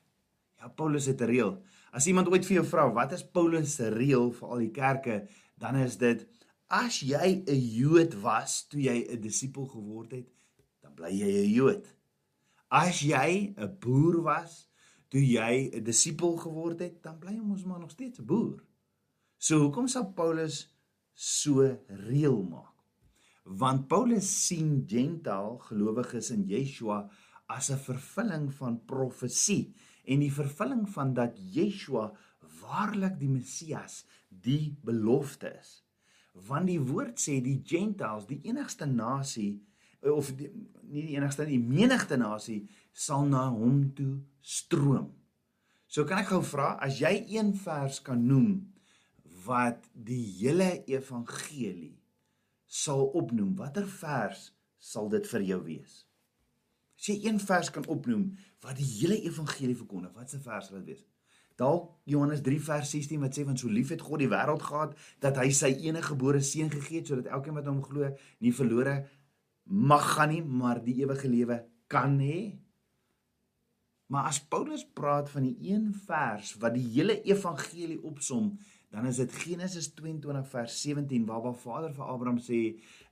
Ja, 0.60 0.68
Paulus 0.68 1.06
het 1.06 1.20
'n 1.20 1.24
reël. 1.24 1.62
As 1.92 2.06
iemand 2.06 2.28
ooit 2.28 2.46
vir 2.46 2.54
jou 2.54 2.66
vra 2.66 2.92
wat 2.92 3.12
is 3.12 3.24
Paulus 3.24 3.74
se 3.74 3.88
reël 3.88 4.32
vir 4.32 4.48
al 4.48 4.58
die 4.58 4.70
kerke, 4.70 5.28
dan 5.58 5.76
is 5.76 5.96
dit 5.96 6.26
as 6.68 7.00
jy 7.00 7.42
'n 7.46 7.60
Jood 7.78 8.14
was 8.22 8.66
toe 8.68 8.80
jy 8.80 9.06
'n 9.10 9.20
disipel 9.20 9.66
geword 9.66 10.10
het, 10.10 10.28
dan 10.80 10.94
bly 10.94 11.10
jy 11.10 11.30
'n 11.44 11.52
Jood. 11.52 11.86
As 12.68 13.00
jy 13.00 13.54
'n 13.56 13.76
boer 13.80 14.22
was 14.22 14.68
toe 15.08 15.20
jy 15.20 15.70
'n 15.74 15.84
disipel 15.84 16.36
geword 16.36 16.78
het, 16.80 17.02
dan 17.02 17.18
bly 17.18 17.32
jy 17.32 17.42
mos 17.42 17.64
maar 17.64 17.80
nog 17.80 17.90
steeds 17.90 18.20
'n 18.20 18.26
boer. 18.26 18.62
So 19.38 19.58
hoekom 19.58 19.88
sal 19.88 20.12
Paulus 20.12 20.68
so 21.14 21.78
reël 21.88 22.42
maak? 22.42 22.79
Want 23.44 23.88
Paulus 23.88 24.28
sien 24.46 24.84
gentaal 24.88 25.58
gelowiges 25.58 26.30
in 26.30 26.44
Yeshua 26.48 27.08
as 27.46 27.70
'n 27.70 27.78
vervulling 27.78 28.52
van 28.54 28.84
profesie 28.84 29.74
en 30.04 30.20
die 30.20 30.32
vervulling 30.32 30.88
van 30.88 31.14
dat 31.14 31.36
Yeshua 31.36 32.12
waarlik 32.60 33.18
die 33.18 33.28
Messias, 33.28 34.04
die 34.28 34.76
belofte 34.82 35.52
is. 35.60 35.84
Want 36.32 36.66
die 36.66 36.80
woord 36.80 37.18
sê 37.18 37.40
die 37.42 37.60
gentiles, 37.64 38.26
die 38.26 38.40
enigste 38.42 38.86
nasie 38.86 39.62
of 40.00 40.30
die, 40.36 40.48
nie 40.82 41.06
die 41.06 41.16
enigste 41.16 41.46
die 41.46 41.60
menigte 41.60 42.16
nasie 42.16 42.68
sal 42.92 43.26
na 43.28 43.48
hom 43.50 43.92
toe 43.94 44.20
stroom. 44.40 45.10
So 45.86 46.04
kan 46.04 46.22
ek 46.22 46.30
gou 46.32 46.42
vra 46.42 46.76
as 46.80 47.00
jy 47.00 47.26
een 47.34 47.54
vers 47.54 48.00
kan 48.00 48.22
noem 48.26 48.72
wat 49.44 49.88
die 49.92 50.24
hele 50.40 50.84
evangelie 50.86 51.99
sal 52.70 53.08
opnoem, 53.18 53.56
watter 53.58 53.86
vers 53.98 54.50
sal 54.78 55.10
dit 55.10 55.26
vir 55.32 55.46
jou 55.48 55.60
wees? 55.66 56.04
As 57.00 57.08
jy 57.10 57.16
een 57.26 57.40
vers 57.42 57.70
kan 57.74 57.86
opnoem 57.90 58.28
wat 58.62 58.78
die 58.78 58.86
hele 58.86 59.18
evangelie 59.26 59.76
verkondig, 59.76 60.14
wat 60.14 60.34
'n 60.34 60.44
vers 60.44 60.68
sal 60.68 60.78
dit 60.78 60.94
wees? 60.94 61.04
Dalk 61.60 61.90
Johannes 62.04 62.40
3 62.40 62.60
vers 62.60 62.90
16 62.90 63.20
wat 63.20 63.36
sê 63.36 63.44
van 63.44 63.56
so 63.56 63.68
lief 63.68 63.90
het 63.92 64.00
God 64.00 64.22
die 64.22 64.30
wêreld 64.32 64.62
gehad 64.62 64.94
dat 65.20 65.36
hy 65.36 65.50
sy 65.50 65.74
enige 65.88 66.14
gebore 66.14 66.40
seun 66.40 66.70
gegee 66.70 67.00
het 67.00 67.10
sodat 67.10 67.26
elkeen 67.26 67.54
wat 67.58 67.66
hom 67.66 67.82
glo 67.82 68.08
nie 68.40 68.52
verlore 68.52 68.94
mag 69.64 70.06
gaan 70.14 70.32
nie, 70.32 70.42
maar 70.42 70.80
die 70.82 70.96
ewige 71.02 71.28
lewe 71.28 71.64
kan 71.86 72.18
hê. 72.18 72.58
Maar 74.10 74.24
as 74.32 74.40
Paulus 74.42 74.84
praat 74.84 75.30
van 75.30 75.46
die 75.46 75.70
een 75.70 75.92
vers 76.06 76.56
wat 76.62 76.74
die 76.74 76.86
hele 76.96 77.20
evangelie 77.22 78.00
opsom, 78.02 78.56
dan 78.90 79.06
is 79.06 79.20
dit 79.22 79.32
Genesis 79.32 79.92
22 79.94 80.48
vers 80.50 80.80
17 80.82 81.26
waar 81.26 81.42
waar 81.42 81.54
Vader 81.54 81.92
vir 81.94 82.04
Abraham 82.04 82.40
sê 82.42 82.60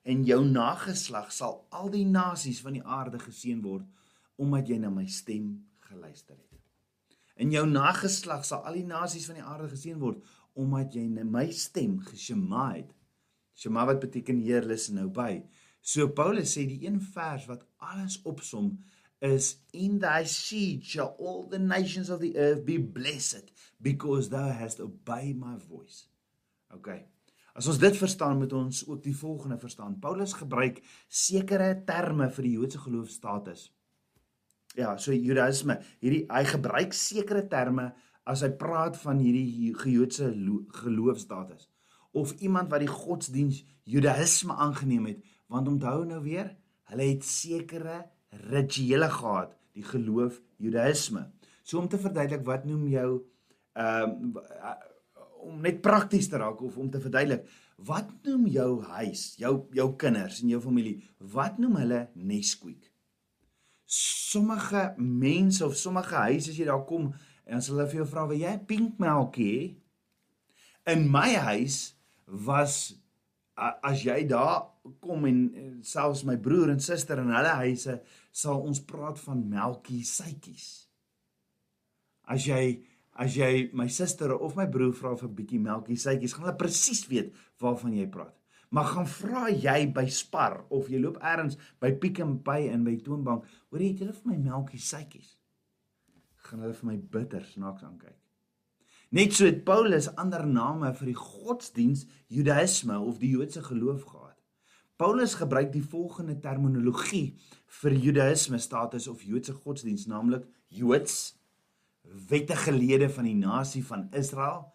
in 0.02 0.25
jou 0.26 0.40
nageslag 0.44 1.30
sal 1.32 1.61
al 1.70 1.90
die 1.94 2.06
nasies 2.06 2.61
van 2.64 2.75
die 2.75 2.85
aarde 2.85 3.20
geseën 3.23 3.62
word 3.62 3.87
omdat 4.38 4.70
jy 4.70 4.78
na 4.82 4.90
my 4.90 5.06
stem 5.06 5.47
geluister 5.88 6.37
het. 6.37 6.58
In 7.38 7.54
jou 7.54 7.64
nageslag 7.66 8.44
sal 8.47 8.66
al 8.66 8.78
die 8.78 8.87
nasies 8.87 9.26
van 9.30 9.38
die 9.38 9.47
aarde 9.47 9.70
geseën 9.70 9.99
word 10.02 10.23
omdat 10.58 10.94
jy 10.99 11.06
na 11.12 11.25
my 11.26 11.47
stem 11.54 11.99
geshema 12.02 12.73
het. 12.75 12.90
Shema 13.54 13.87
wat 13.87 14.02
beteken 14.02 14.42
Heer 14.42 14.66
luister 14.66 14.94
nou 14.99 15.08
by. 15.14 15.42
So 15.82 16.11
Paulus 16.11 16.56
sê 16.56 16.66
die 16.66 16.82
een 16.87 16.99
vers 17.14 17.47
wat 17.50 17.62
alles 17.78 18.18
opsom 18.26 18.75
is 19.23 19.56
in 19.75 19.99
thy 20.02 20.25
seed 20.26 20.82
shall 20.87 21.14
all 21.18 21.47
the 21.50 21.58
nations 21.58 22.11
of 22.11 22.20
the 22.20 22.35
earth 22.37 22.64
be 22.66 22.78
blessed 22.78 23.50
because 23.80 24.28
thou 24.28 24.50
hast 24.50 24.80
obeyed 24.80 25.38
my 25.38 25.56
voice. 25.56 26.08
Okay. 26.75 27.06
As 27.58 27.66
ons 27.66 27.80
dit 27.80 27.97
verstaan, 27.97 28.38
moet 28.38 28.52
ons 28.52 28.85
ook 28.87 29.02
die 29.02 29.16
volgende 29.16 29.58
verstaan. 29.58 29.99
Paulus 29.99 30.37
gebruik 30.38 30.82
sekere 31.08 31.73
terme 31.87 32.28
vir 32.30 32.47
die 32.47 32.52
Joodse 32.54 32.82
geloofstatus. 32.82 33.64
Ja, 34.78 34.92
so 35.00 35.14
Judaïsme, 35.14 35.78
hierdie 35.99 36.26
hy 36.30 36.44
gebruik 36.47 36.94
sekere 36.94 37.47
terme 37.50 37.88
as 38.28 38.44
hy 38.44 38.52
praat 38.61 38.99
van 39.00 39.18
hierdie 39.23 39.73
Joodse 39.73 40.28
geloofstatus 40.82 41.66
of 42.18 42.32
iemand 42.40 42.70
wat 42.73 42.82
die 42.82 42.90
godsdiens 42.90 43.62
Judaïsme 43.88 44.54
aangeneem 44.54 45.11
het, 45.11 45.25
want 45.49 45.68
onthou 45.68 46.04
nou 46.08 46.20
weer, 46.25 46.52
hulle 46.92 47.08
het 47.11 47.25
sekere 47.25 48.02
rituele 48.49 49.08
gehad, 49.12 49.54
die 49.76 49.85
geloof 49.85 50.40
Judaïsme. 50.61 51.26
So 51.62 51.80
om 51.80 51.88
te 51.88 52.00
verduidelik 52.00 52.47
wat 52.47 52.64
noem 52.68 52.87
jou 52.92 53.11
ehm 53.78 54.37
uh, 54.37 54.76
om 55.49 55.61
net 55.62 55.80
prakties 55.85 56.26
te 56.28 56.38
raak 56.40 56.61
of 56.66 56.76
om 56.82 56.88
te 56.90 56.99
verduidelik, 57.00 57.44
wat 57.87 58.08
noem 58.26 58.49
jou 58.50 58.82
huis, 58.99 59.37
jou 59.38 59.52
jou 59.75 59.88
kinders 60.00 60.40
en 60.42 60.50
jou 60.50 60.61
familie, 60.62 60.97
wat 61.35 61.61
noem 61.62 61.76
hulle 61.78 62.00
Nesquik? 62.14 62.88
Sommige 63.88 64.82
mense 64.99 65.62
of 65.64 65.76
sommige 65.78 66.16
huise 66.26 66.50
as 66.50 66.58
jy 66.58 66.66
daar 66.68 66.82
kom 66.88 67.12
en 67.47 67.61
as 67.62 67.70
hulle 67.70 67.87
vir 67.87 68.02
jou 68.02 68.08
vra, 68.11 68.26
"Wil 68.26 68.42
jy 68.42 68.56
pink 68.66 68.99
melk 68.99 69.37
hê?" 69.37 69.76
In 70.87 71.11
my 71.11 71.35
huis 71.35 71.94
was 72.26 72.94
as 73.58 74.04
jy 74.04 74.26
daar 74.28 74.66
kom 75.00 75.25
en 75.25 75.80
selfs 75.82 76.25
my 76.25 76.37
broer 76.37 76.70
en 76.70 76.80
suster 76.80 77.18
in 77.18 77.32
hulle 77.35 77.54
huise 77.62 78.00
sal 78.32 78.61
ons 78.61 78.80
praat 78.85 79.18
van 79.18 79.49
melkie 79.49 80.04
suitjies. 80.04 80.88
As 82.25 82.47
jy 82.47 82.85
as 83.18 83.34
jy 83.37 83.70
my 83.75 83.88
suster 83.90 84.32
of 84.34 84.56
my 84.56 84.66
broer 84.70 84.94
vra 84.94 85.16
vir 85.18 85.28
'n 85.28 85.34
bietjie 85.34 85.60
melkie 85.60 85.96
suitjies, 85.96 86.34
gaan 86.34 86.46
hulle 86.46 86.58
presies 86.58 87.06
weet 87.10 87.34
waarvan 87.60 87.94
jy 87.94 88.06
praat. 88.06 88.34
Maar 88.70 88.84
gaan 88.84 89.06
vra 89.06 89.48
jy 89.48 89.92
by 89.92 90.06
Spar 90.06 90.64
of 90.70 90.88
jy 90.88 91.00
loop 91.00 91.18
elders 91.22 91.56
by 91.80 91.92
Pick 91.92 92.20
n 92.20 92.38
Pay 92.44 92.68
in 92.68 92.84
by 92.84 92.96
Toonbank, 92.96 93.44
hoor 93.70 93.80
jy 93.80 93.92
het 93.92 94.00
hulle 94.04 94.12
vir 94.12 94.30
my 94.32 94.37
melkie 94.37 94.78
suitjies? 94.78 95.37
Gaan 96.37 96.60
hulle 96.60 96.75
vir 96.75 96.87
my 96.87 96.96
bitter 96.96 97.44
snaaks 97.44 97.82
aankyk. 97.82 98.16
Net 99.10 99.32
so 99.32 99.46
het 99.46 99.64
Paulus 99.64 100.10
ander 100.20 100.46
name 100.46 100.92
vir 100.94 101.06
die 101.06 101.16
godsdiens 101.16 102.04
Judaïsme 102.28 102.98
of 103.00 103.18
die 103.18 103.30
Joodse 103.30 103.62
geloof 103.64 104.04
gehad. 104.04 104.37
Paulus 104.98 105.34
gebruik 105.38 105.72
die 105.72 105.82
volgende 105.82 106.34
terminologie 106.42 107.38
vir 107.80 107.94
Judaïsme 107.96 108.58
status 108.60 109.08
of 109.08 109.22
Joodse 109.22 109.54
godsdiens, 109.54 110.06
naamlik 110.10 110.44
Joods, 110.68 111.38
wettige 112.28 112.72
lede 112.72 113.10
van 113.10 113.24
die 113.24 113.36
nasie 113.36 113.84
van 113.84 114.08
Israel 114.16 114.66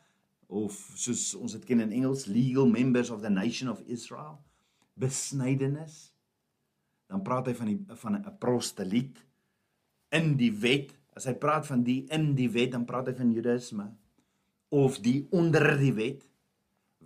of 0.48 0.76
soos 0.96 1.34
ons 1.36 1.56
dit 1.58 1.64
ken 1.66 1.80
in 1.80 1.92
Engels, 1.92 2.28
legal 2.30 2.68
members 2.70 3.10
of 3.10 3.22
the 3.22 3.30
nation 3.30 3.70
of 3.70 3.82
Israel, 3.90 4.38
besnydenis. 4.94 6.14
Dan 7.10 7.24
praat 7.26 7.50
hy 7.50 7.56
van 7.58 7.72
die 7.72 7.80
van 8.04 8.18
'n 8.18 8.26
apostoliet 8.26 9.18
in 10.10 10.36
die 10.38 10.54
wet. 10.54 10.94
As 11.14 11.26
hy 11.26 11.34
praat 11.34 11.66
van 11.66 11.84
die 11.84 12.06
in 12.10 12.36
die 12.36 12.50
wet, 12.50 12.72
dan 12.72 12.86
praat 12.86 13.08
hy 13.08 13.14
van 13.14 13.34
Judaïsme 13.34 13.92
of 14.74 14.98
die 15.00 15.28
onder 15.30 15.78
die 15.78 15.94
wet 15.94 16.24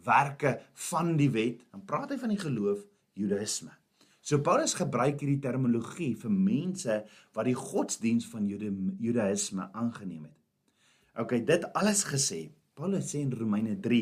werke 0.04 0.62
van 0.74 1.16
die 1.20 1.30
wet 1.32 1.64
dan 1.72 1.84
praat 1.86 2.14
hy 2.14 2.18
van 2.22 2.32
die 2.32 2.40
geloof 2.40 2.86
Judaïsme. 3.18 3.74
So 4.28 4.42
Paulus 4.44 4.74
gebruik 4.76 5.22
hierdie 5.24 5.40
terminologie 5.40 6.12
vir 6.20 6.32
mense 6.36 6.96
wat 7.38 7.48
die 7.48 7.56
godsdiens 7.56 8.26
van 8.28 8.50
Jude, 8.52 8.74
Judaïsme 9.00 9.70
aangeneem 9.72 10.26
het. 10.28 10.36
OK, 11.24 11.38
dit 11.48 11.68
alles 11.80 12.02
gesê, 12.10 12.42
Paulus 12.76 13.08
sê 13.14 13.22
in 13.24 13.32
Romeine 13.32 13.78
3 13.80 14.02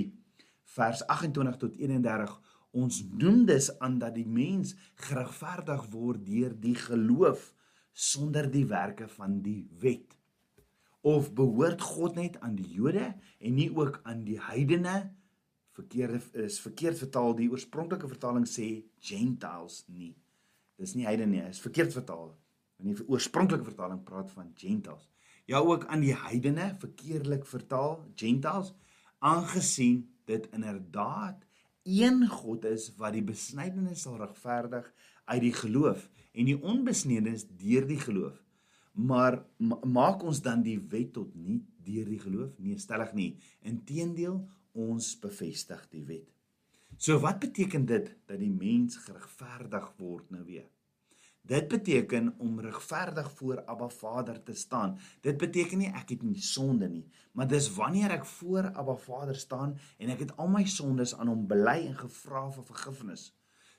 vers 0.74 1.04
28 1.14 1.60
tot 1.62 1.76
31 1.78 2.34
ons 2.76 2.98
noem 3.22 3.44
dus 3.46 3.70
aan 3.78 4.00
dat 4.02 4.18
die 4.18 4.26
mens 4.26 4.74
geregverdig 5.06 5.86
word 5.94 6.26
deur 6.26 6.58
die 6.58 6.74
geloof 6.80 7.52
sonder 7.94 8.50
die 8.52 8.66
werke 8.68 9.06
van 9.08 9.38
die 9.46 9.62
wet 9.80 10.18
of 11.06 11.30
behoort 11.38 11.86
God 11.86 12.18
net 12.18 12.42
aan 12.42 12.58
die 12.58 12.72
Jode 12.74 13.12
en 13.14 13.60
nie 13.62 13.70
ook 13.70 14.02
aan 14.10 14.26
die 14.26 14.42
heidene? 14.42 15.04
Verkeerde 15.76 16.22
is 16.46 16.60
verkeerd 16.64 16.98
vertaal. 16.98 17.34
Die 17.36 17.50
oorspronklike 17.52 18.08
vertaling 18.08 18.48
sê 18.48 18.70
gentiles 19.04 19.84
nie. 19.92 20.14
Dis 20.80 20.96
nie 20.96 21.08
heidene 21.08 21.32
nie, 21.32 21.44
is 21.50 21.60
verkeerd 21.64 21.94
vertaal. 21.96 22.32
Want 22.80 22.92
die 22.92 23.08
oorspronklike 23.12 23.68
vertaling 23.68 24.02
praat 24.08 24.32
van 24.36 24.54
gentiles. 24.56 25.10
Ja 25.46 25.60
ook 25.62 25.86
aan 25.92 26.02
die 26.04 26.16
heidene 26.16 26.72
verkeerdelik 26.80 27.46
vertaal 27.48 28.00
gentiles 28.16 28.74
aangesien 29.20 30.06
dit 30.26 30.48
inderdaad 30.54 31.44
een 31.86 32.28
God 32.28 32.66
is 32.66 32.90
wat 32.98 33.14
die 33.14 33.24
besnydenis 33.26 34.08
sal 34.08 34.18
regverdig 34.18 34.88
uit 35.26 35.42
die 35.44 35.54
geloof 35.54 36.08
en 36.34 36.50
die 36.50 36.58
onbesnedenis 36.58 37.46
deur 37.60 37.86
die 37.88 38.00
geloof 38.02 38.42
maar 38.96 39.42
ma 39.58 39.78
maak 39.84 40.24
ons 40.24 40.42
dan 40.42 40.64
die 40.66 40.80
wet 40.92 41.14
tot 41.14 41.34
nie 41.36 41.60
deur 41.86 42.10
die 42.10 42.20
geloof 42.20 42.54
nee 42.58 42.80
stellig 42.82 43.14
nie 43.14 43.32
inteendeel 43.62 44.40
ons 44.76 45.14
bevestig 45.20 45.84
die 45.92 46.06
wet. 46.06 46.32
So 46.98 47.20
wat 47.24 47.42
beteken 47.44 47.86
dit 47.86 48.14
dat 48.28 48.40
die 48.40 48.52
mens 48.52 48.98
geregverdig 49.04 49.92
word 49.98 50.32
nou 50.32 50.44
weer? 50.46 50.68
Dit 51.46 51.68
beteken 51.70 52.34
om 52.42 52.60
regverdig 52.60 53.28
voor 53.38 53.62
Abba 53.70 53.90
Vader 53.90 54.40
te 54.44 54.54
staan. 54.54 54.96
Dit 55.22 55.38
beteken 55.38 55.78
nie 55.78 55.92
ek 55.94 56.16
het 56.16 56.24
nie 56.24 56.42
sonde 56.42 56.90
nie 56.90 57.06
maar 57.36 57.48
dis 57.48 57.68
wanneer 57.76 58.16
ek 58.16 58.26
voor 58.26 58.72
Abba 58.72 58.96
Vader 58.96 59.36
staan 59.36 59.76
en 59.98 60.12
ek 60.14 60.24
het 60.24 60.36
al 60.40 60.48
my 60.52 60.64
sondes 60.72 61.16
aan 61.20 61.32
hom 61.32 61.44
bely 61.50 61.82
en 61.90 61.98
gevra 62.00 62.48
vir 62.56 62.68
vergifnis 62.72 63.26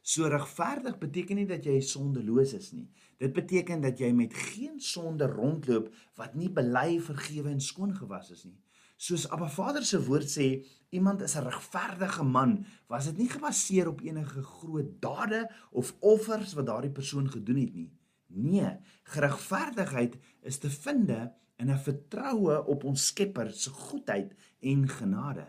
So 0.06 0.28
regverdig 0.30 1.00
beteken 1.02 1.40
nie 1.40 1.48
dat 1.50 1.64
jy 1.66 1.80
sondeloos 1.82 2.52
is 2.54 2.70
nie. 2.76 2.86
Dit 3.18 3.32
beteken 3.34 3.80
dat 3.82 3.98
jy 3.98 4.12
met 4.14 4.34
geen 4.52 4.76
sonde 4.78 5.26
rondloop 5.26 5.88
wat 6.20 6.36
nie 6.38 6.50
bely, 6.54 7.00
vergewe 7.02 7.50
en 7.50 7.62
skoon 7.64 7.96
gewas 7.96 8.30
is 8.30 8.44
nie. 8.46 8.54
Soos 8.96 9.26
Abba 9.34 9.48
Vader 9.50 9.84
se 9.84 9.98
woord 10.06 10.30
sê, 10.30 10.46
iemand 10.94 11.24
is 11.26 11.34
'n 11.36 11.44
regverdige 11.44 12.22
man, 12.22 12.64
was 12.86 13.10
dit 13.10 13.18
nie 13.18 13.28
gebaseer 13.28 13.88
op 13.88 14.00
enige 14.00 14.42
groot 14.42 14.94
dade 15.00 15.50
of 15.70 15.94
offers 16.00 16.54
wat 16.54 16.66
daardie 16.66 16.94
persoon 16.94 17.28
gedoen 17.28 17.58
het 17.58 17.74
nie. 17.74 17.90
Nee, 18.26 18.78
geregverdigheid 19.02 20.16
is 20.42 20.58
te 20.58 20.70
vind 20.70 21.10
in 21.56 21.70
'n 21.70 21.78
vertroue 21.78 22.64
op 22.64 22.84
ons 22.84 23.06
Skepper 23.06 23.50
se 23.50 23.70
goedheid 23.70 24.34
en 24.60 24.88
genade. 24.88 25.46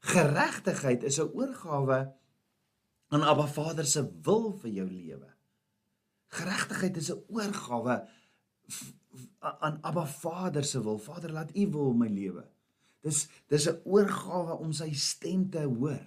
Geregtigheid 0.00 1.02
is 1.02 1.18
'n 1.20 1.30
oorgawe 1.34 2.14
aan 3.08 3.22
Abba 3.22 3.46
Vader 3.46 3.86
se 3.86 4.02
wil 4.22 4.50
vir 4.62 4.70
jou 4.70 4.86
lewe. 4.90 5.30
Geregtigheid 6.26 6.96
is 6.96 7.10
'n 7.12 7.22
oorgawe 7.28 8.08
aan 9.38 9.78
Abba 9.82 10.06
Vader 10.06 10.64
se 10.64 10.82
wil. 10.82 10.98
Vader, 10.98 11.32
laat 11.32 11.56
U 11.56 11.70
wil 11.70 11.94
my 11.94 12.08
lewe. 12.08 12.44
Dis 13.00 13.28
dis 13.46 13.68
'n 13.68 13.80
oorgawe 13.84 14.58
om 14.58 14.72
sy 14.72 14.92
stem 14.92 15.50
te 15.50 15.62
hoor. 15.62 16.06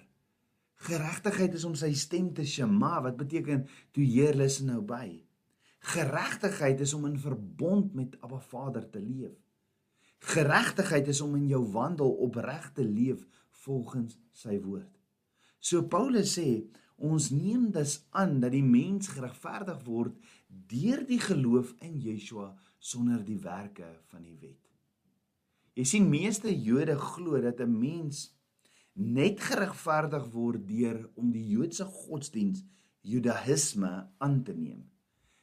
Geregtigheid 0.74 1.54
is 1.54 1.64
om 1.64 1.74
sy 1.74 1.92
stem 1.92 2.32
te 2.32 2.44
shema 2.44 3.02
wat 3.02 3.16
beteken 3.16 3.66
to 3.92 4.00
hear 4.00 4.34
listen 4.34 4.66
nou 4.66 4.80
by. 4.80 5.24
Geregtigheid 5.78 6.80
is 6.80 6.94
om 6.94 7.06
in 7.06 7.18
verbond 7.18 7.94
met 7.94 8.16
Abba 8.20 8.38
Vader 8.38 8.90
te 8.90 9.00
leef. 9.00 9.36
Geregtigheid 10.18 11.08
is 11.08 11.20
om 11.20 11.34
in 11.34 11.46
jou 11.46 11.64
wandel 11.72 12.10
opreg 12.10 12.72
te 12.72 12.84
leef 12.84 13.26
volgens 13.50 14.18
sy 14.32 14.60
woord. 14.60 14.99
So 15.60 15.82
Paulus 15.88 16.38
sê 16.38 16.64
Ons 17.00 17.30
neem 17.32 17.70
dus 17.72 17.94
aan 18.12 18.42
dat 18.42 18.52
die 18.52 18.64
mens 18.64 19.08
geregverdig 19.14 19.78
word 19.86 20.16
deur 20.68 21.00
die 21.08 21.20
geloof 21.20 21.72
in 21.80 21.94
Yeshua 21.96 22.50
sonder 22.76 23.22
die 23.24 23.38
werke 23.40 23.88
van 24.12 24.26
die 24.26 24.36
wet. 24.36 24.60
Jy 25.80 25.86
sien 25.88 26.10
meeste 26.12 26.52
Jode 26.52 26.98
glo 27.00 27.40
dat 27.40 27.60
'n 27.64 27.72
mens 27.72 28.36
net 28.92 29.40
geregverdig 29.40 30.28
word 30.34 30.68
deur 30.68 31.08
om 31.16 31.32
die 31.32 31.46
Joodse 31.54 31.84
godsdiens 31.84 32.64
Judaïsme 33.00 34.10
aan 34.18 34.42
te 34.44 34.52
neem. 34.52 34.84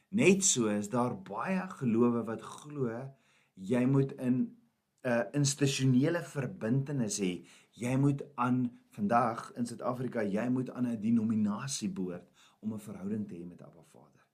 Net 0.09 0.43
so 0.43 0.67
is 0.67 0.89
daar 0.89 1.17
baie 1.17 1.65
gelowe 1.79 2.21
wat 2.23 2.41
glo 2.41 3.09
jy 3.55 3.85
moet 3.85 4.11
in 4.11 4.35
'n 4.37 4.57
uh, 5.09 5.23
institusionele 5.33 6.21
verbintenis 6.21 7.19
hê. 7.19 7.45
Jy 7.77 7.93
moet 8.01 8.23
aan 8.41 8.63
vandag 8.95 9.51
in 9.59 9.67
Suid-Afrika, 9.69 10.23
jy 10.25 10.47
moet 10.49 10.69
aan 10.73 10.87
'n 10.87 11.01
denominasie 11.01 11.89
behoort 11.89 12.25
om 12.59 12.73
'n 12.73 12.79
verhouding 12.79 13.27
te 13.27 13.35
hê 13.35 13.45
met 13.45 13.61
Abba 13.61 13.83
Vader. 13.83 14.25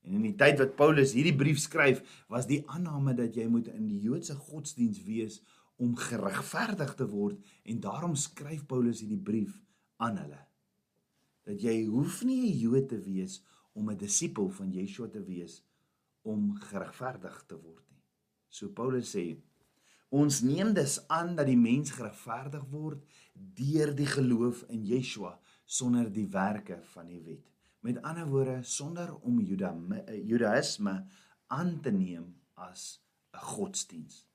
En 0.00 0.14
in 0.14 0.22
die 0.22 0.34
tyd 0.34 0.58
wat 0.58 0.76
Paulus 0.76 1.12
hierdie 1.12 1.36
brief 1.36 1.58
skryf, 1.58 2.00
was 2.28 2.46
die 2.46 2.62
aanname 2.66 3.14
dat 3.14 3.34
jy 3.34 3.46
moet 3.46 3.68
in 3.68 3.86
die 3.86 4.00
Joodse 4.00 4.34
godsdiens 4.34 5.02
wees 5.04 5.42
om 5.76 5.96
geregverdig 5.96 6.94
te 6.94 7.06
word 7.08 7.38
en 7.64 7.80
daarom 7.80 8.14
skryf 8.14 8.66
Paulus 8.66 9.00
hierdie 9.00 9.22
brief 9.22 9.60
aan 9.96 10.16
hulle. 10.16 10.40
Dat 11.44 11.60
jy 11.60 11.84
hoef 11.84 12.24
nie 12.24 12.40
'n 12.50 12.58
Jood 12.58 12.88
te 12.88 13.00
wees 13.00 13.42
om 13.74 13.90
'n 13.90 13.96
disipel 13.96 14.48
van 14.50 14.72
Yeshua 14.72 15.08
te 15.08 15.22
wees 15.22 15.62
om 16.22 16.54
geregverdig 16.54 17.44
te 17.46 17.60
word 17.60 17.84
nie. 17.90 18.02
So 18.48 18.68
Paulus 18.68 19.14
sê 19.16 19.36
ons 20.08 20.40
neem 20.40 20.72
dus 20.74 21.00
aan 21.08 21.34
dat 21.36 21.46
die 21.46 21.58
mens 21.58 21.92
geregverdig 21.96 22.64
word 22.70 23.04
deur 23.34 23.94
die 23.94 24.08
geloof 24.08 24.64
in 24.68 24.86
Yeshua 24.88 25.34
sonder 25.64 26.08
die 26.12 26.26
werke 26.32 26.80
van 26.94 27.06
die 27.12 27.20
wet. 27.22 27.44
Met 27.80 28.02
ander 28.02 28.26
woorde 28.26 28.62
sonder 28.62 29.14
om 29.20 29.40
Juda 29.40 29.74
Judaïsme 30.08 30.96
aan 31.46 31.80
te 31.80 31.90
neem 31.90 32.34
as 32.54 33.00
'n 33.34 33.44
godsdiens. 33.52 34.26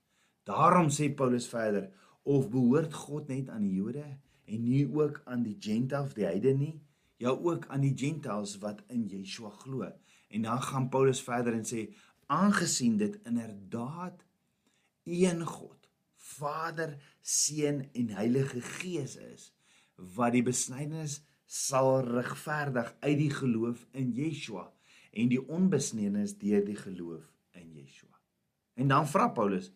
Daarom 0.44 0.90
sê 0.90 1.14
Paulus 1.16 1.48
verder 1.48 1.92
of 2.24 2.50
behoort 2.50 2.94
God 2.94 3.28
net 3.28 3.50
aan 3.50 3.62
die 3.62 3.76
Jode 3.76 4.20
en 4.46 4.64
nie 4.64 4.88
ook 4.88 5.22
aan 5.26 5.44
die 5.44 5.58
Gentiles, 5.60 6.14
die 6.14 6.26
heidene 6.26 6.58
nie? 6.58 6.82
ja 7.24 7.30
ook 7.30 7.68
aan 7.68 7.82
die 7.82 7.94
gentiles 7.96 8.58
wat 8.58 8.84
in 8.88 9.06
Yeshua 9.08 9.50
glo. 9.50 9.88
En 10.28 10.42
dan 10.42 10.62
gaan 10.62 10.90
Paulus 10.90 11.22
verder 11.24 11.54
en 11.54 11.66
sê 11.66 11.88
aangesien 12.26 12.98
dit 12.98 13.20
inderdaad 13.24 14.26
een 15.04 15.46
God, 15.46 15.90
Vader, 16.16 16.98
Seun 17.22 17.84
en 17.94 18.10
Heilige 18.16 18.62
Gees 18.62 19.16
is 19.16 19.52
wat 19.96 20.34
die 20.34 20.44
besnydenis 20.44 21.20
sal 21.46 22.02
regverdig 22.08 22.90
uit 23.00 23.18
die 23.20 23.32
geloof 23.32 23.84
in 23.92 24.10
Yeshua 24.16 24.66
en 25.14 25.30
die 25.30 25.42
onbesnydenis 25.42 26.38
deur 26.42 26.64
die 26.66 26.80
geloof 26.80 27.28
in 27.60 27.70
Yeshua. 27.78 28.18
En 28.74 28.90
dan 28.90 29.08
vra 29.08 29.28
Paulus: 29.30 29.70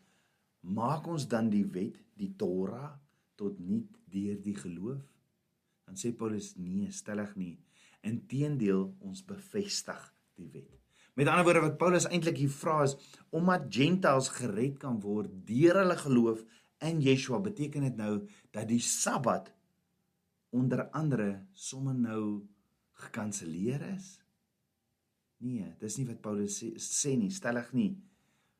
Maak 0.59 1.05
ons 1.07 1.27
dan 1.29 1.51
die 1.53 1.65
wet, 1.65 2.01
die 2.17 2.33
Torah 2.35 2.97
tot 3.35 3.59
niet 3.59 3.93
deur 4.09 4.41
die 4.41 4.55
geloof? 4.57 5.05
dan 5.87 5.95
sê 5.95 6.11
Paulus 6.11 6.51
nee, 6.59 6.91
stellig 6.91 7.31
nie. 7.39 7.55
Inteendeel, 8.03 8.89
ons 8.99 9.23
bevestig 9.25 10.01
die 10.35 10.49
wet. 10.51 10.76
Met 11.17 11.27
ander 11.27 11.43
woorde 11.43 11.63
wat 11.63 11.77
Paulus 11.81 12.05
eintlik 12.05 12.37
hier 12.37 12.51
vra 12.53 12.83
is 12.85 12.93
omdat 13.33 13.71
gentiles 13.73 14.27
gered 14.35 14.75
kan 14.83 14.99
word 15.01 15.31
deur 15.49 15.79
hulle 15.81 15.95
geloof 15.97 16.43
in 16.85 16.99
Yeshua, 17.01 17.39
beteken 17.41 17.87
dit 17.87 17.97
nou 17.97 18.11
dat 18.53 18.67
die 18.69 18.83
Sabbat 18.85 19.49
onder 20.53 20.83
andere 20.93 21.47
sommer 21.57 21.97
nou 21.97 22.45
gekanselleer 23.01 23.81
is? 23.95 24.11
Nee, 25.41 25.71
dis 25.81 25.97
nie 25.97 26.05
wat 26.05 26.21
Paulus 26.21 26.59
sê, 26.61 26.69
sê 26.77 27.15
nie, 27.17 27.33
stellig 27.33 27.73
nie. 27.73 27.95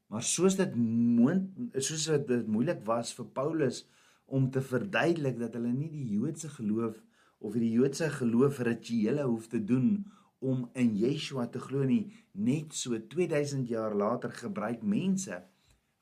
Maar 0.09 0.25
soos 0.25 0.57
dit 0.57 0.73
moond 0.81 1.77
soos 1.77 2.09
dit 2.09 2.49
moeilik 2.49 2.81
was 2.89 3.13
vir 3.13 3.29
Paulus 3.37 3.83
om 4.25 4.49
te 4.49 4.65
verduidelik 4.65 5.37
dat 5.37 5.53
hulle 5.59 5.75
nie 5.77 5.93
die 5.93 6.09
Joodse 6.15 6.49
geloof 6.57 6.97
of 7.37 7.53
die 7.53 7.75
Joodse 7.75 8.09
geloof 8.17 8.63
rituele 8.65 9.29
hoef 9.29 9.45
te 9.53 9.61
doen 9.61 10.07
om 10.39 10.69
in 10.73 10.95
Yeshua 10.95 11.47
te 11.51 11.59
glo 11.59 11.83
nie 11.83 12.13
net 12.31 12.73
so 12.73 12.97
2000 12.97 13.67
jaar 13.69 13.95
later 13.95 14.31
gebruik 14.31 14.83
mense 14.83 15.41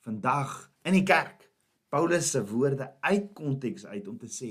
vandag 0.05 0.57
in 0.83 0.97
die 0.99 1.07
kerk 1.07 1.45
Paulus 1.95 2.31
se 2.31 2.41
woorde 2.45 2.89
uit 2.99 3.33
konteks 3.33 3.85
uit 3.85 4.07
om 4.07 4.17
te 4.19 4.27
sê 4.27 4.49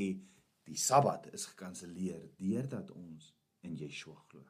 die 0.65 0.79
Sabbat 0.81 1.27
is 1.37 1.45
gekanselleer 1.51 2.23
deurdat 2.41 2.89
ons 2.95 3.35
in 3.69 3.75
Yeshua 3.77 4.17
glo. 4.31 4.45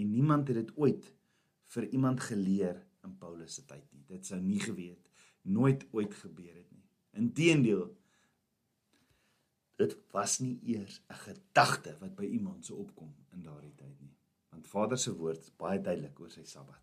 En 0.00 0.08
niemand 0.08 0.48
het 0.48 0.56
dit 0.56 0.70
ooit 0.80 1.10
vir 1.74 1.88
iemand 1.92 2.20
geleer 2.24 2.78
in 3.04 3.16
Paulus 3.20 3.58
se 3.58 3.66
tyd 3.68 3.84
nie. 3.90 4.06
Dit 4.08 4.28
sou 4.30 4.40
nie 4.40 4.60
geweet 4.62 5.10
nooit 5.42 5.84
ooit 5.90 6.14
gebeur 6.14 6.54
het 6.54 6.70
nie. 6.70 6.86
Inteendeel 7.20 7.90
dit 9.82 9.96
was 10.14 10.38
nie 10.40 10.58
eers 10.74 11.02
'n 11.10 11.20
gedagte 11.26 11.96
wat 12.00 12.14
by 12.14 12.24
iemand 12.24 12.64
se 12.64 12.74
opkom 12.74 13.12
in 13.32 13.42
daardie 13.42 13.74
tyd 13.74 14.00
nie. 14.00 14.11
Want 14.52 14.68
Vader 14.68 15.00
se 15.00 15.12
woord 15.16 15.40
is 15.40 15.52
baie 15.58 15.80
duidelik 15.80 16.18
oor 16.20 16.30
sy 16.32 16.44
Sabbat. 16.48 16.80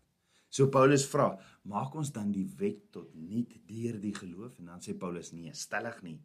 So 0.50 0.66
Paulus 0.74 1.04
vra, 1.06 1.30
maak 1.70 1.94
ons 1.94 2.10
dan 2.10 2.32
die 2.34 2.46
wet 2.58 2.88
tot 2.94 3.12
niet 3.14 3.54
deur 3.70 4.00
die 4.02 4.14
geloof 4.16 4.58
en 4.58 4.72
dan 4.72 4.82
sê 4.82 4.96
Paulus 4.98 5.30
nee, 5.32 5.52
stellig 5.54 6.00
nie. 6.02 6.16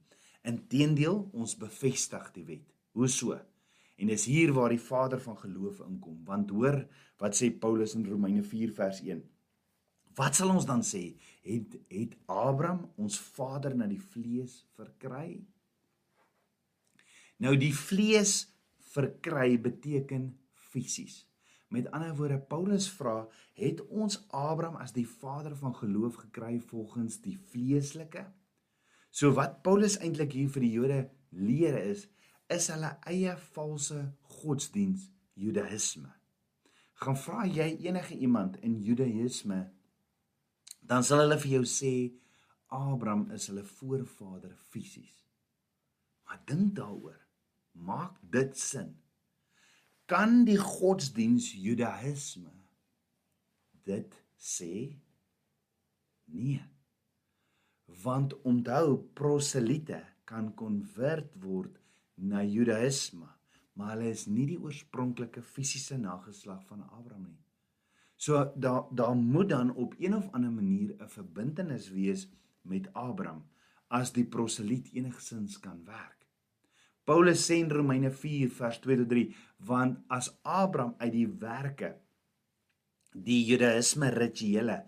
Inteendeel, 0.45 1.21
ons 1.33 1.53
bevestig 1.61 2.31
die 2.33 2.45
wet. 2.47 2.65
Hoe 2.97 3.09
so? 3.09 3.37
En 3.95 4.09
dis 4.11 4.25
hier 4.27 4.51
waar 4.57 4.73
die 4.73 4.81
Vader 4.81 5.21
van 5.21 5.37
geloof 5.37 5.83
inkom. 5.85 6.17
Want 6.25 6.51
hoor 6.51 6.81
wat 7.21 7.37
sê 7.37 7.51
Paulus 7.53 7.93
in 7.95 8.07
Romeine 8.09 8.43
4 8.43 8.73
vers 8.75 9.03
1. 9.05 9.21
Wat 10.15 10.37
sal 10.37 10.53
ons 10.53 10.65
dan 10.67 10.81
sê? 10.85 11.03
Het 11.45 11.77
het 11.91 12.15
Abraham 12.31 12.85
ons 13.01 13.19
vader 13.35 13.75
na 13.75 13.87
die 13.91 14.01
vlees 14.01 14.63
verkry? 14.77 15.43
Nou 17.43 17.53
die 17.59 17.73
vlees 17.75 18.45
verkry 18.95 19.57
beteken 19.61 20.29
fisies. 20.71 21.25
Met 21.75 21.91
ander 21.91 22.15
woorde 22.15 22.39
Paulus 22.39 22.87
vra, 22.95 23.25
het 23.59 23.81
ons 23.91 24.21
Abraham 24.31 24.77
as 24.79 24.93
die 24.95 25.07
vader 25.07 25.57
van 25.59 25.75
geloof 25.75 26.15
gekry 26.23 26.59
volgens 26.59 27.17
die 27.19 27.35
vleeslike? 27.51 28.23
So 29.11 29.33
wat 29.35 29.59
Paulus 29.63 29.97
eintlik 29.99 30.31
hier 30.37 30.51
vir 30.53 30.63
die 30.63 30.71
Jode 30.71 30.99
leer 31.35 31.75
is, 31.81 32.05
is 32.47 32.69
hulle 32.71 32.93
eie 33.11 33.35
valse 33.51 33.99
godsdiens 34.39 35.09
Judaïsme. 35.35 36.13
Gaan 37.03 37.19
vra 37.19 37.43
jy 37.43 37.73
enige 37.89 38.15
iemand 38.23 38.55
in 38.63 38.79
Judaïsme, 38.79 39.65
dan 40.79 41.03
sal 41.03 41.25
hulle 41.25 41.41
vir 41.43 41.57
jou 41.57 41.65
sê 41.67 41.95
Abraham 42.71 43.27
is 43.35 43.49
hulle 43.51 43.67
voorvader 43.67 44.55
fisies. 44.71 45.25
Maar 46.23 46.39
dink 46.47 46.75
daaroor. 46.79 47.19
Maak 47.75 48.21
dit 48.31 48.55
sin? 48.57 48.93
Kan 50.05 50.43
die 50.45 50.59
godsdiens 50.61 51.47
Judaïsme 51.57 52.51
dit 53.85 54.17
sê? 54.37 55.01
Nee. 56.29 56.61
Want 58.03 58.35
onthou 58.45 58.99
proselite 59.17 60.03
kan 60.29 60.51
konvert 60.57 61.33
word 61.41 61.79
na 62.21 62.43
Judaïsme, 62.45 63.27
maar 63.73 63.95
hulle 63.95 64.11
is 64.13 64.27
nie 64.29 64.45
die 64.49 64.59
oorspronklike 64.61 65.41
fisiese 65.41 65.97
nageslag 65.97 66.61
van 66.69 66.85
Abraham 66.85 67.25
nie. 67.31 67.41
So 68.15 68.45
daar 68.55 68.85
daar 68.95 69.15
moet 69.15 69.49
dan 69.49 69.73
op 69.75 69.95
een 69.99 70.15
of 70.15 70.29
ander 70.31 70.51
manier 70.51 70.95
'n 71.01 71.09
verbintenis 71.09 71.89
wees 71.89 72.29
met 72.61 72.93
Abraham 72.93 73.43
as 73.87 74.11
die 74.11 74.25
proseliet 74.25 74.93
enigsins 74.93 75.59
kan 75.59 75.85
werk. 75.85 76.24
Paulus 77.05 77.43
sê 77.45 77.59
in 77.61 77.69
Romeine 77.69 78.09
4 78.09 78.49
vers 78.49 78.79
2 78.81 79.03
tot 79.03 79.11
3 79.13 79.27
want 79.69 80.01
as 80.09 80.31
Abraham 80.41 80.95
uit 80.97 81.13
die 81.13 81.27
werke 81.41 81.91
die 83.15 83.43
Judaïsme 83.47 84.09
rituele 84.11 84.81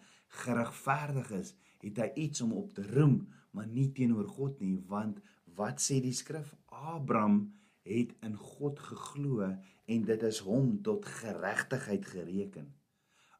geregverdig 0.43 1.29
is, 1.37 1.53
het 1.83 2.01
hy 2.01 2.07
iets 2.25 2.41
om 2.43 2.51
op 2.59 2.73
te 2.75 2.83
roem, 2.89 3.21
maar 3.55 3.69
nie 3.69 3.87
teenoor 3.95 4.27
God 4.27 4.59
nie, 4.61 4.75
want 4.89 5.21
wat 5.57 5.79
sê 5.81 6.01
die 6.03 6.13
skrif? 6.13 6.51
Abraham 6.67 7.39
het 7.87 8.11
in 8.25 8.35
God 8.35 8.81
geglo 8.83 9.47
en 9.47 10.03
dit 10.09 10.27
is 10.27 10.41
hom 10.43 10.75
tot 10.83 11.07
geregtigheid 11.21 12.05
gereken. 12.05 12.67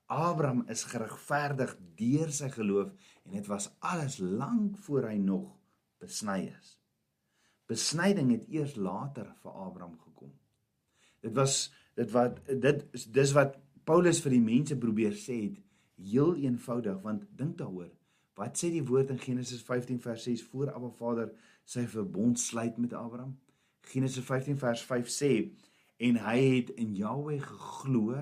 Abraham 0.07 0.63
is 0.71 0.85
geregverdig 0.87 1.75
deur 1.99 2.31
sy 2.31 2.47
geloof 2.53 2.93
en 3.25 3.35
dit 3.35 3.49
was 3.51 3.67
alles 3.83 4.21
lank 4.23 4.79
voor 4.87 5.09
hy 5.11 5.17
nog 5.19 5.49
besny 5.99 6.45
is. 6.47 6.76
Besnyding 7.67 8.32
het 8.32 8.47
eers 8.49 8.75
later 8.75 9.27
vir 9.43 9.51
Abraham 9.51 9.97
gekom. 9.99 10.32
Dit 11.21 11.34
was 11.36 11.67
dit 11.97 12.12
wat 12.13 12.39
dit 12.47 12.84
dis 13.13 13.34
wat 13.36 13.58
Paulus 13.88 14.21
vir 14.23 14.36
die 14.38 14.43
mense 14.43 14.77
probeer 14.77 15.15
sê 15.17 15.38
het 15.47 15.60
heel 15.97 16.36
eenvoudig 16.43 17.01
want 17.03 17.25
dink 17.39 17.58
daaroor. 17.60 17.91
Wat 18.38 18.60
sê 18.60 18.69
die 18.71 18.86
woord 18.86 19.12
in 19.15 19.19
Genesis 19.19 19.63
15 19.65 19.99
vers 19.99 20.23
6 20.30 20.43
voor 20.51 20.71
Abba 20.71 20.91
Vader 20.99 21.32
sy 21.65 21.88
verbond 21.89 22.39
sluit 22.39 22.77
met 22.77 22.93
Abraham? 22.93 23.34
Genesis 23.88 24.25
15 24.25 24.60
vers 24.62 24.84
5 24.86 25.10
sê 25.12 25.32
en 25.97 26.19
hy 26.21 26.38
het 26.60 26.69
in 26.77 26.93
Jahweh 26.95 27.39
geglo 27.41 28.19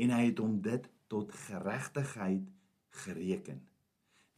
en 0.00 0.14
hy 0.14 0.22
het 0.30 0.40
hom 0.40 0.56
dit 0.64 0.86
tot 1.12 1.32
geregtigheid 1.46 2.46
gereken. 3.04 3.60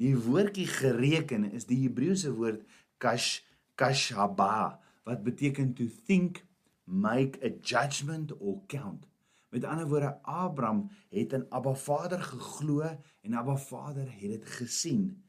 Die 0.02 0.16
woordjie 0.18 0.66
gereken 0.66 1.46
is 1.52 1.68
die 1.68 1.84
Hebreëse 1.84 2.32
woord 2.34 2.64
kash 2.98 3.42
kashaba 3.82 4.78
wat 5.02 5.22
beteken 5.26 5.74
to 5.74 5.88
think, 6.06 6.46
make 6.86 7.38
a 7.42 7.50
judgment 7.60 8.30
or 8.38 8.62
count. 8.66 9.06
Met 9.50 9.64
ander 9.64 9.88
woorde, 9.88 10.18
Abraham 10.22 10.90
het 11.10 11.32
in 11.32 11.46
Abba 11.50 11.74
Vader 11.74 12.22
geglo 12.22 12.80
en 13.20 13.34
Abba 13.34 13.56
Vader 13.56 14.06
het 14.06 14.30
dit 14.30 14.46
gesien, 14.46 15.24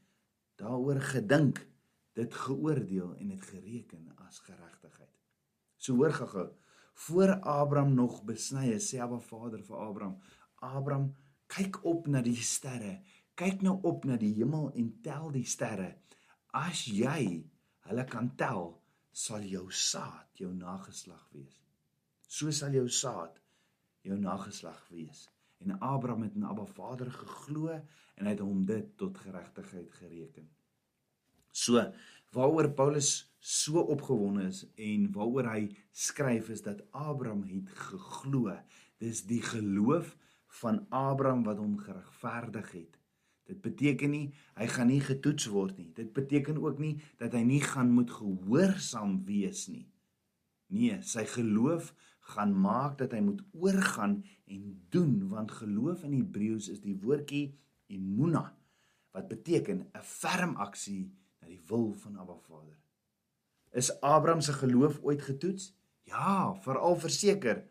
daaroor 0.56 1.02
gedink, 1.02 1.66
dit 2.14 2.34
geoordeel 2.34 3.16
en 3.18 3.28
dit 3.28 3.42
gereken 3.42 4.12
as 4.28 4.40
geregtigheid. 4.40 5.18
So 5.76 5.96
hoor 5.96 6.14
gou-gou, 6.14 6.48
voor 6.94 7.40
Abraham 7.40 7.94
nog 7.94 8.22
besny 8.24 8.70
is, 8.78 8.88
sê 8.94 9.02
Abba 9.02 9.20
Vader 9.20 9.64
vir 9.66 9.82
Abraham, 9.82 10.20
Abraham, 10.62 11.10
kyk 11.50 11.82
op 11.84 12.08
na 12.08 12.22
die 12.22 12.38
sterre, 12.38 13.00
kyk 13.36 13.66
nou 13.66 13.80
op 13.82 14.06
na 14.06 14.16
die 14.22 14.36
hemel 14.38 14.70
en 14.78 14.94
tel 15.02 15.34
die 15.34 15.46
sterre. 15.50 15.96
As 16.54 16.86
jy 16.86 17.42
hulle 17.90 18.06
kan 18.10 18.32
tel, 18.40 18.72
sal 19.14 19.44
jou 19.46 19.68
saad 19.72 20.40
jou 20.40 20.50
nageslag 20.56 21.24
wees. 21.36 21.60
So 22.28 22.52
sal 22.52 22.74
jou 22.74 22.88
saad 22.90 23.38
jou 24.04 24.18
nageslag 24.20 24.82
wees. 24.92 25.28
En 25.64 25.78
Abraham 25.80 26.26
het 26.26 26.36
in 26.36 26.44
Abba 26.44 26.66
Vader 26.66 27.12
geglo 27.12 27.70
en 27.72 28.26
hy 28.26 28.34
het 28.34 28.42
hom 28.44 28.66
dit 28.68 28.90
tot 29.00 29.18
geregtigheid 29.18 29.94
gereken. 30.00 30.50
So, 31.54 31.80
waaroor 32.34 32.72
Paulus 32.74 33.12
so 33.40 33.84
opgewonde 33.94 34.48
is 34.50 34.64
en 34.76 35.12
waaroor 35.14 35.52
hy 35.54 35.62
skryf 35.92 36.50
is 36.50 36.66
dat 36.66 36.82
Abraham 36.92 37.44
het 37.48 37.70
geglo. 37.92 38.58
Dis 39.00 39.24
die 39.30 39.42
geloof 39.46 40.16
van 40.64 40.84
Abraham 40.90 41.44
wat 41.48 41.62
hom 41.62 41.78
geregverdig 41.78 42.72
het. 42.72 43.00
Dit 43.50 43.62
beteken 43.62 44.14
nie 44.14 44.28
hy 44.56 44.68
gaan 44.72 44.88
nie 44.88 45.02
getoets 45.04 45.50
word 45.52 45.78
nie. 45.78 45.90
Dit 45.96 46.14
beteken 46.16 46.62
ook 46.62 46.80
nie 46.80 46.96
dat 47.22 47.36
hy 47.36 47.44
nie 47.48 47.62
gaan 47.62 47.92
moet 47.92 48.12
gehoorsaam 48.12 49.20
wees 49.28 49.68
nie. 49.68 49.88
Nee, 50.74 51.02
sy 51.06 51.26
geloof 51.30 51.92
gaan 52.34 52.54
maak 52.56 52.98
dat 53.02 53.12
hy 53.12 53.20
moet 53.20 53.42
oorgaan 53.52 54.22
en 54.48 54.70
doen 54.90 55.18
want 55.30 55.52
geloof 55.52 56.06
in 56.08 56.16
Hebreëus 56.16 56.70
is 56.72 56.80
die 56.82 56.96
woordjie 56.96 57.52
emuna 57.92 58.46
wat 59.14 59.28
beteken 59.28 59.84
'n 59.92 60.02
ferm 60.02 60.56
aksie 60.56 61.12
na 61.42 61.48
die 61.48 61.62
wil 61.68 61.94
van 61.94 62.18
Abba 62.18 62.38
Vader. 62.48 62.80
Is 63.72 63.92
Abraham 64.02 64.42
se 64.42 64.54
geloof 64.54 65.00
ooit 65.02 65.22
getoets? 65.22 65.74
Ja, 66.04 66.56
veral 66.62 66.96
verseker 66.96 67.64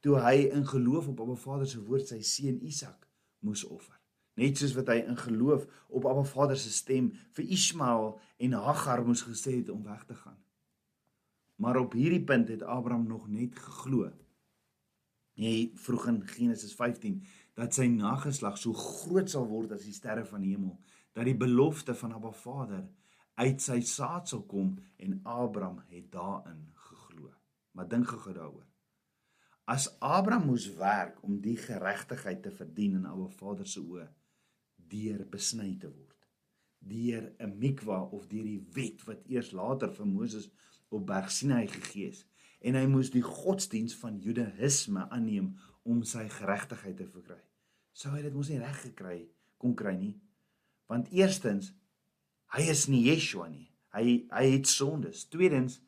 toe 0.00 0.18
hy 0.18 0.48
in 0.50 0.66
geloof 0.66 1.08
op 1.08 1.20
Abba 1.20 1.34
Vader 1.34 1.66
se 1.66 1.80
woord 1.84 2.08
sy 2.08 2.20
seun 2.22 2.60
Isak 2.60 3.08
moes 3.38 3.64
offer. 3.64 3.99
Net 4.40 4.56
soos 4.56 4.72
wat 4.78 4.88
hy 4.88 5.02
in 5.04 5.18
geloof 5.20 5.66
op 5.92 6.06
Abba 6.08 6.22
Vader 6.24 6.56
se 6.56 6.70
stem 6.72 7.10
vir 7.36 7.50
Ismael 7.52 8.14
en 8.40 8.54
Hagar 8.56 9.02
moes 9.04 9.20
gesê 9.26 9.58
het 9.58 9.68
om 9.68 9.82
weg 9.84 10.06
te 10.08 10.16
gaan. 10.16 10.38
Maar 11.60 11.82
op 11.82 11.92
hierdie 11.92 12.22
punt 12.24 12.48
het 12.48 12.62
Abraham 12.62 13.04
nog 13.06 13.26
net 13.28 13.58
geglo. 13.58 14.08
Nee, 15.36 15.72
vroeg 15.76 16.06
in 16.08 16.22
Genesis 16.28 16.72
15 16.74 17.18
dat 17.58 17.76
sy 17.76 17.84
nageslag 17.92 18.56
so 18.56 18.72
groot 18.72 19.28
sal 19.28 19.44
word 19.50 19.74
as 19.76 19.84
die 19.84 19.92
sterre 19.92 20.24
van 20.24 20.40
die 20.40 20.54
hemel, 20.54 20.78
dat 21.12 21.28
die 21.28 21.36
belofte 21.36 21.92
van 21.94 22.14
Abba 22.16 22.32
Vader 22.32 22.86
uit 23.40 23.60
sy 23.60 23.80
saad 23.84 24.30
sal 24.30 24.46
kom 24.48 24.72
en 24.96 25.18
Abraham 25.28 25.82
het 25.90 26.08
daarin 26.14 26.62
geglo. 26.88 27.28
Maar 27.76 27.90
dink 27.92 28.08
gou 28.08 28.32
daaroor. 28.32 28.64
As 29.68 29.90
Abraham 30.00 30.48
moes 30.48 30.70
werk 30.80 31.20
om 31.28 31.36
die 31.44 31.58
geregtigheid 31.60 32.40
te 32.42 32.54
verdien 32.56 32.96
in 33.02 33.06
Abba 33.10 33.28
Vader 33.36 33.68
se 33.68 33.84
oë 33.84 34.08
deur 34.90 35.24
besny 35.30 35.74
te 35.80 35.88
word, 35.88 36.26
deur 36.78 37.32
'n 37.38 37.58
mikwa 37.58 38.02
of 38.10 38.26
deur 38.28 38.44
die 38.44 38.64
wet 38.74 39.04
wat 39.06 39.26
eers 39.28 39.52
later 39.52 39.92
vir 39.92 40.06
Moses 40.06 40.50
op 40.88 41.06
Berg 41.06 41.30
Sinai 41.30 41.66
gegee 41.66 42.08
is 42.08 42.24
en 42.60 42.76
hy 42.76 42.86
moes 42.86 43.10
die 43.10 43.24
godsdiens 43.24 43.94
van 43.96 44.18
Judaïsme 44.20 45.06
aanneem 45.08 45.54
om 45.82 46.02
sy 46.04 46.26
geregtigheid 46.28 46.96
te 46.96 47.06
verkry. 47.06 47.40
Sou 47.92 48.12
hy 48.14 48.22
dit 48.22 48.34
mos 48.34 48.50
nie 48.52 48.60
reg 48.60 48.82
gekry 48.84 49.20
kon 49.60 49.74
kry 49.76 49.94
nie? 49.96 50.14
Want 50.90 51.10
eerstens 51.14 51.72
hy 52.54 52.66
is 52.72 52.86
nie 52.90 53.04
Yeshua 53.06 53.48
nie. 53.48 53.68
Hy 53.94 54.26
hy 54.30 54.44
het 54.54 54.68
sondes. 54.70 55.26
Tweedens 55.32 55.80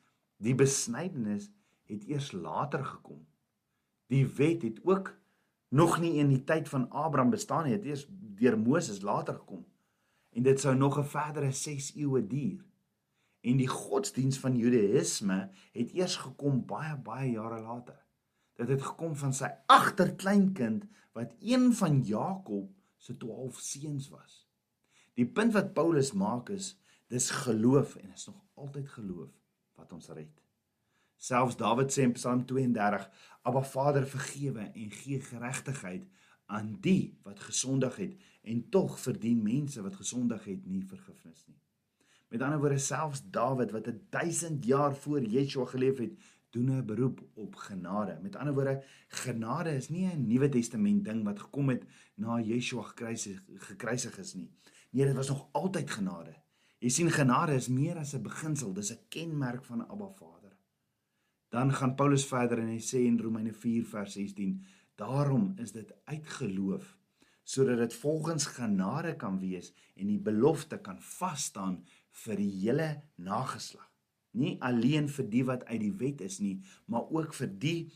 die 0.42 0.54
besnydenis 0.58 1.50
het 1.90 2.06
eers 2.08 2.32
later 2.32 2.84
gekom. 2.84 3.20
Die 4.12 4.24
wet 4.26 4.64
het 4.66 4.80
ook 4.84 5.12
nog 5.72 5.98
nie 6.00 6.18
in 6.20 6.28
die 6.28 6.42
tyd 6.44 6.68
van 6.68 6.90
Abraham 6.90 7.32
bestaan 7.32 7.64
nie. 7.64 7.78
Dit 7.78 7.88
eers 7.88 8.06
deur 8.38 8.58
Moses 8.58 9.00
later 9.02 9.34
gekom. 9.40 9.64
En 10.32 10.44
dit 10.44 10.60
sou 10.60 10.74
nog 10.76 10.98
'n 10.98 11.04
verdere 11.04 11.52
6 11.52 11.94
eeue 11.96 12.26
duur 12.26 12.64
en 13.42 13.58
die 13.58 13.68
godsdiens 13.68 14.38
van 14.38 14.56
Judaïsme 14.56 15.38
het 15.74 15.94
eers 15.98 16.16
gekom 16.22 16.62
baie 16.66 16.94
baie 16.96 17.30
jare 17.34 17.60
later. 17.62 17.98
Dit 18.58 18.68
het 18.68 18.82
gekom 18.82 19.16
van 19.18 19.34
sy 19.34 19.50
agterkleinkind 19.66 20.86
wat 21.16 21.34
een 21.40 21.72
van 21.74 22.00
Jakob 22.06 22.70
se 22.96 23.16
12 23.16 23.58
seuns 23.58 24.08
was. 24.12 24.46
Die 25.18 25.26
punt 25.26 25.52
wat 25.52 25.74
Paulus 25.74 26.12
maak 26.12 26.52
is 26.54 26.76
dis 27.12 27.30
geloof 27.42 27.96
en 27.96 28.12
is 28.14 28.26
nog 28.26 28.38
altyd 28.54 28.88
geloof 28.88 29.32
wat 29.74 29.92
ons 29.92 30.08
red. 30.08 30.41
Selfs 31.22 31.56
Dawid 31.56 31.92
sê 31.94 32.02
in 32.02 32.12
Psalm 32.16 32.40
32: 32.46 33.08
"Aba 33.42 33.62
Vader, 33.62 34.06
vergewe 34.06 34.64
en 34.74 34.90
gee 34.90 35.20
geregtigheid 35.20 36.08
aan 36.46 36.78
die 36.80 37.18
wat 37.22 37.40
gesondig 37.40 37.96
het 37.96 38.16
en 38.42 38.68
tog 38.68 38.98
verdien 39.00 39.42
mense 39.42 39.82
wat 39.82 39.94
gesondig 39.94 40.44
het 40.44 40.66
nie 40.66 40.82
vergifnis 40.82 41.44
nie." 41.46 41.60
Met 42.28 42.42
ander 42.42 42.58
woorde 42.58 42.78
selfs 42.78 43.22
Dawid 43.30 43.70
wat 43.70 43.86
1000 44.10 44.64
jaar 44.64 44.96
voor 44.96 45.22
Yeshua 45.22 45.64
geleef 45.64 45.98
het, 45.98 46.18
doen 46.50 46.70
'n 46.70 46.86
beroep 46.86 47.22
op 47.34 47.54
genade. 47.54 48.18
Met 48.22 48.36
ander 48.36 48.54
woorde, 48.54 48.82
genade 49.08 49.76
is 49.76 49.88
nie 49.88 50.06
'n 50.06 50.26
Nuwe 50.26 50.48
Testament 50.48 51.04
ding 51.04 51.24
wat 51.24 51.40
gekom 51.40 51.68
het 51.68 51.84
na 52.14 52.40
Yeshua 52.40 52.82
gekruisig 52.82 53.42
gekruisig 53.54 54.18
is 54.18 54.34
nie. 54.34 54.50
Nee, 54.90 55.06
dit 55.06 55.14
was 55.14 55.28
nog 55.28 55.48
altyd 55.52 55.90
genade. 55.90 56.34
Jy 56.78 56.88
sien 56.88 57.10
genade 57.10 57.54
is 57.54 57.68
meer 57.68 57.96
as 57.96 58.14
'n 58.14 58.22
beginsel, 58.22 58.72
dis 58.72 58.92
'n 58.92 58.98
kenmerk 59.08 59.64
van 59.64 59.88
Abba 59.88 60.08
Vader. 60.08 60.41
Dan 61.52 61.72
gaan 61.76 61.94
Paulus 61.94 62.24
verder 62.24 62.62
en 62.62 62.70
hy 62.72 62.80
sê 62.80 63.02
in 63.04 63.20
Romeine 63.20 63.52
4 63.52 63.84
vers 63.84 64.14
16: 64.16 64.54
"Daarom 64.96 65.52
is 65.60 65.72
dit 65.72 65.92
uit 66.04 66.26
geloof 66.40 66.96
sodat 67.42 67.78
dit 67.78 67.94
volgens 67.94 68.46
genade 68.46 69.16
kan 69.16 69.38
wees 69.38 69.72
en 69.94 70.06
die 70.06 70.20
belofte 70.20 70.78
kan 70.78 71.00
vas 71.00 71.44
staan 71.50 71.82
vir 72.24 72.38
die 72.38 72.50
hele 72.60 72.88
nageslag. 73.16 73.88
Nie 74.32 74.56
alleen 74.64 75.08
vir 75.08 75.28
die 75.28 75.44
wat 75.44 75.64
uit 75.68 75.80
die 75.80 75.96
wet 76.00 76.22
is 76.24 76.38
nie, 76.40 76.62
maar 76.86 77.10
ook 77.10 77.34
vir 77.34 77.50
die 77.64 77.92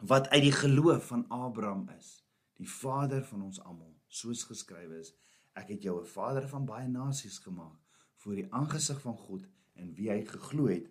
wat 0.00 0.28
uit 0.28 0.42
die 0.42 0.56
geloof 0.56 1.06
van 1.12 1.26
Abraham 1.28 1.88
is, 1.96 2.24
die 2.56 2.68
vader 2.68 3.24
van 3.24 3.42
ons 3.48 3.60
almal, 3.60 3.94
soos 4.08 4.44
geskrywe 4.48 5.00
is: 5.00 5.14
Ek 5.56 5.68
het 5.68 5.82
jou 5.82 6.00
'n 6.00 6.06
vader 6.06 6.48
van 6.48 6.66
baie 6.66 6.88
nasies 6.88 7.38
gemaak 7.38 7.78
voor 8.16 8.34
die 8.34 8.52
aangesig 8.52 9.00
van 9.00 9.16
God 9.16 9.46
in 9.74 9.94
wie 9.94 10.10
hy 10.10 10.24
geglo 10.24 10.66
het, 10.66 10.88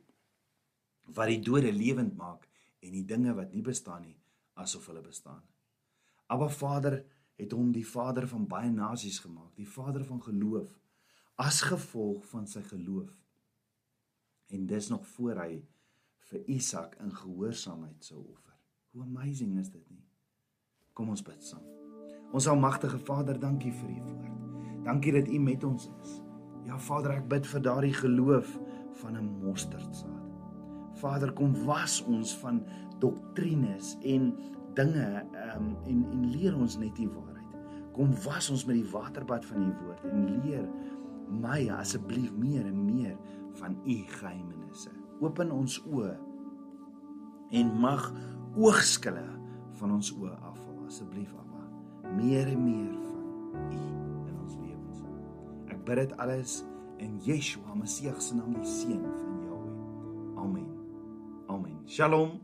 wat 1.14 1.28
die 1.28 1.40
dode 1.40 1.72
lewend 1.74 2.16
maak 2.18 2.48
en 2.80 2.92
die 2.92 3.06
dinge 3.06 3.34
wat 3.36 3.54
nie 3.54 3.64
bestaan 3.66 4.06
nie 4.06 4.18
asof 4.60 4.90
hulle 4.92 5.02
bestaan. 5.02 5.42
Abba 6.28 6.50
Vader 6.50 7.00
het 7.40 7.52
hom 7.56 7.72
die 7.72 7.88
vader 7.88 8.28
van 8.28 8.48
baie 8.48 8.70
nasies 8.72 9.20
gemaak, 9.24 9.54
die 9.56 9.68
vader 9.68 10.04
van 10.06 10.22
geloof 10.22 10.76
as 11.40 11.62
gevolg 11.64 12.26
van 12.28 12.48
sy 12.52 12.62
geloof. 12.68 13.12
En 14.52 14.66
dis 14.68 14.90
nog 14.92 15.08
voor 15.16 15.40
hy 15.40 15.62
vir 16.30 16.44
Isak 16.52 16.98
in 17.00 17.14
gehoorsaamheid 17.16 18.04
sou 18.04 18.20
offer. 18.20 18.58
Hoe 18.92 19.06
amazing 19.06 19.56
is 19.62 19.72
dit 19.72 19.86
nie? 19.90 20.04
Kom 20.94 21.14
ons 21.16 21.24
bid 21.24 21.44
saam. 21.46 21.64
Ons 22.36 22.50
almagtige 22.52 23.00
Vader, 23.08 23.40
dankie 23.40 23.72
vir 23.72 23.90
u 23.96 24.00
woord. 24.12 24.40
Dankie 24.84 25.16
dat 25.16 25.32
u 25.32 25.40
met 25.40 25.64
ons 25.64 25.88
is. 26.02 26.20
Ja 26.68 26.78
Vader, 26.78 27.18
ek 27.22 27.30
bid 27.32 27.48
vir 27.48 27.68
daardie 27.72 27.96
geloof 28.04 28.58
van 29.02 29.16
'n 29.18 29.38
mosterdsaad. 29.46 30.19
Vader, 31.00 31.34
kom 31.34 31.56
was 31.66 32.00
ons 32.08 32.36
van 32.42 32.62
doktrines 33.00 33.96
en 34.04 34.32
dinge 34.78 35.08
um, 35.56 35.74
en 35.88 36.06
en 36.12 36.30
leer 36.32 36.56
ons 36.56 36.78
net 36.80 36.96
die 37.00 37.10
waarheid. 37.10 37.58
Kom 37.96 38.14
was 38.26 38.50
ons 38.54 38.66
met 38.68 38.80
die 38.80 38.90
waterbad 38.92 39.46
van 39.50 39.68
u 39.68 39.74
woord 39.84 40.08
en 40.12 40.26
leer 40.44 40.66
my 41.30 41.68
asseblief 41.78 42.32
meer 42.38 42.66
en 42.66 42.86
meer 42.86 43.16
van 43.60 43.78
u 43.86 43.98
geheimenisse. 44.20 44.92
Open 45.20 45.52
ons 45.52 45.80
oë 45.90 46.16
en 47.60 47.72
mag 47.82 48.10
oogskille 48.58 49.26
van 49.80 49.96
ons 49.98 50.12
oë 50.16 50.36
afval 50.38 50.86
asseblief 50.88 51.34
Abba. 51.38 51.66
Meer 52.18 52.50
en 52.50 52.64
meer 52.64 52.94
van 53.08 53.72
u 53.74 53.82
in 54.30 54.36
ons 54.38 54.60
lewens. 54.62 55.04
Ek 55.70 55.82
bid 55.86 56.04
dit 56.04 56.16
alles 56.22 56.62
in 57.00 57.18
Yeshua 57.26 57.76
Messie 57.78 58.14
se 58.20 58.38
naam, 58.38 58.56
die 58.58 58.68
seun 58.68 59.04
van. 59.06 59.29
Shalom. 61.90 62.36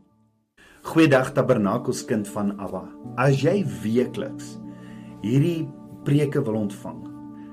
Goeiedag 0.82 1.28
Tabernakelskind 1.32 2.26
van 2.34 2.48
Abba. 2.58 2.80
As 3.14 3.38
jy 3.44 3.60
weekliks 3.84 4.56
hierdie 5.22 5.68
preke 6.02 6.42
wil 6.42 6.58
ontvang, 6.64 7.04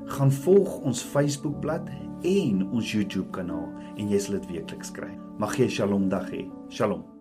gaan 0.10 0.34
volg 0.42 0.80
ons 0.90 1.06
Facebookblad 1.14 1.94
en 2.26 2.66
ons 2.66 2.96
YouTube 2.98 3.30
kanaal 3.38 3.70
en 3.94 4.10
jy 4.10 4.26
sal 4.26 4.40
dit 4.40 4.56
weekliks 4.56 4.90
kry. 4.98 5.14
Mag 5.38 5.54
jy 5.62 5.70
Shalom 5.70 6.10
dag 6.10 6.34
hê. 6.34 6.48
Shalom. 6.74 7.13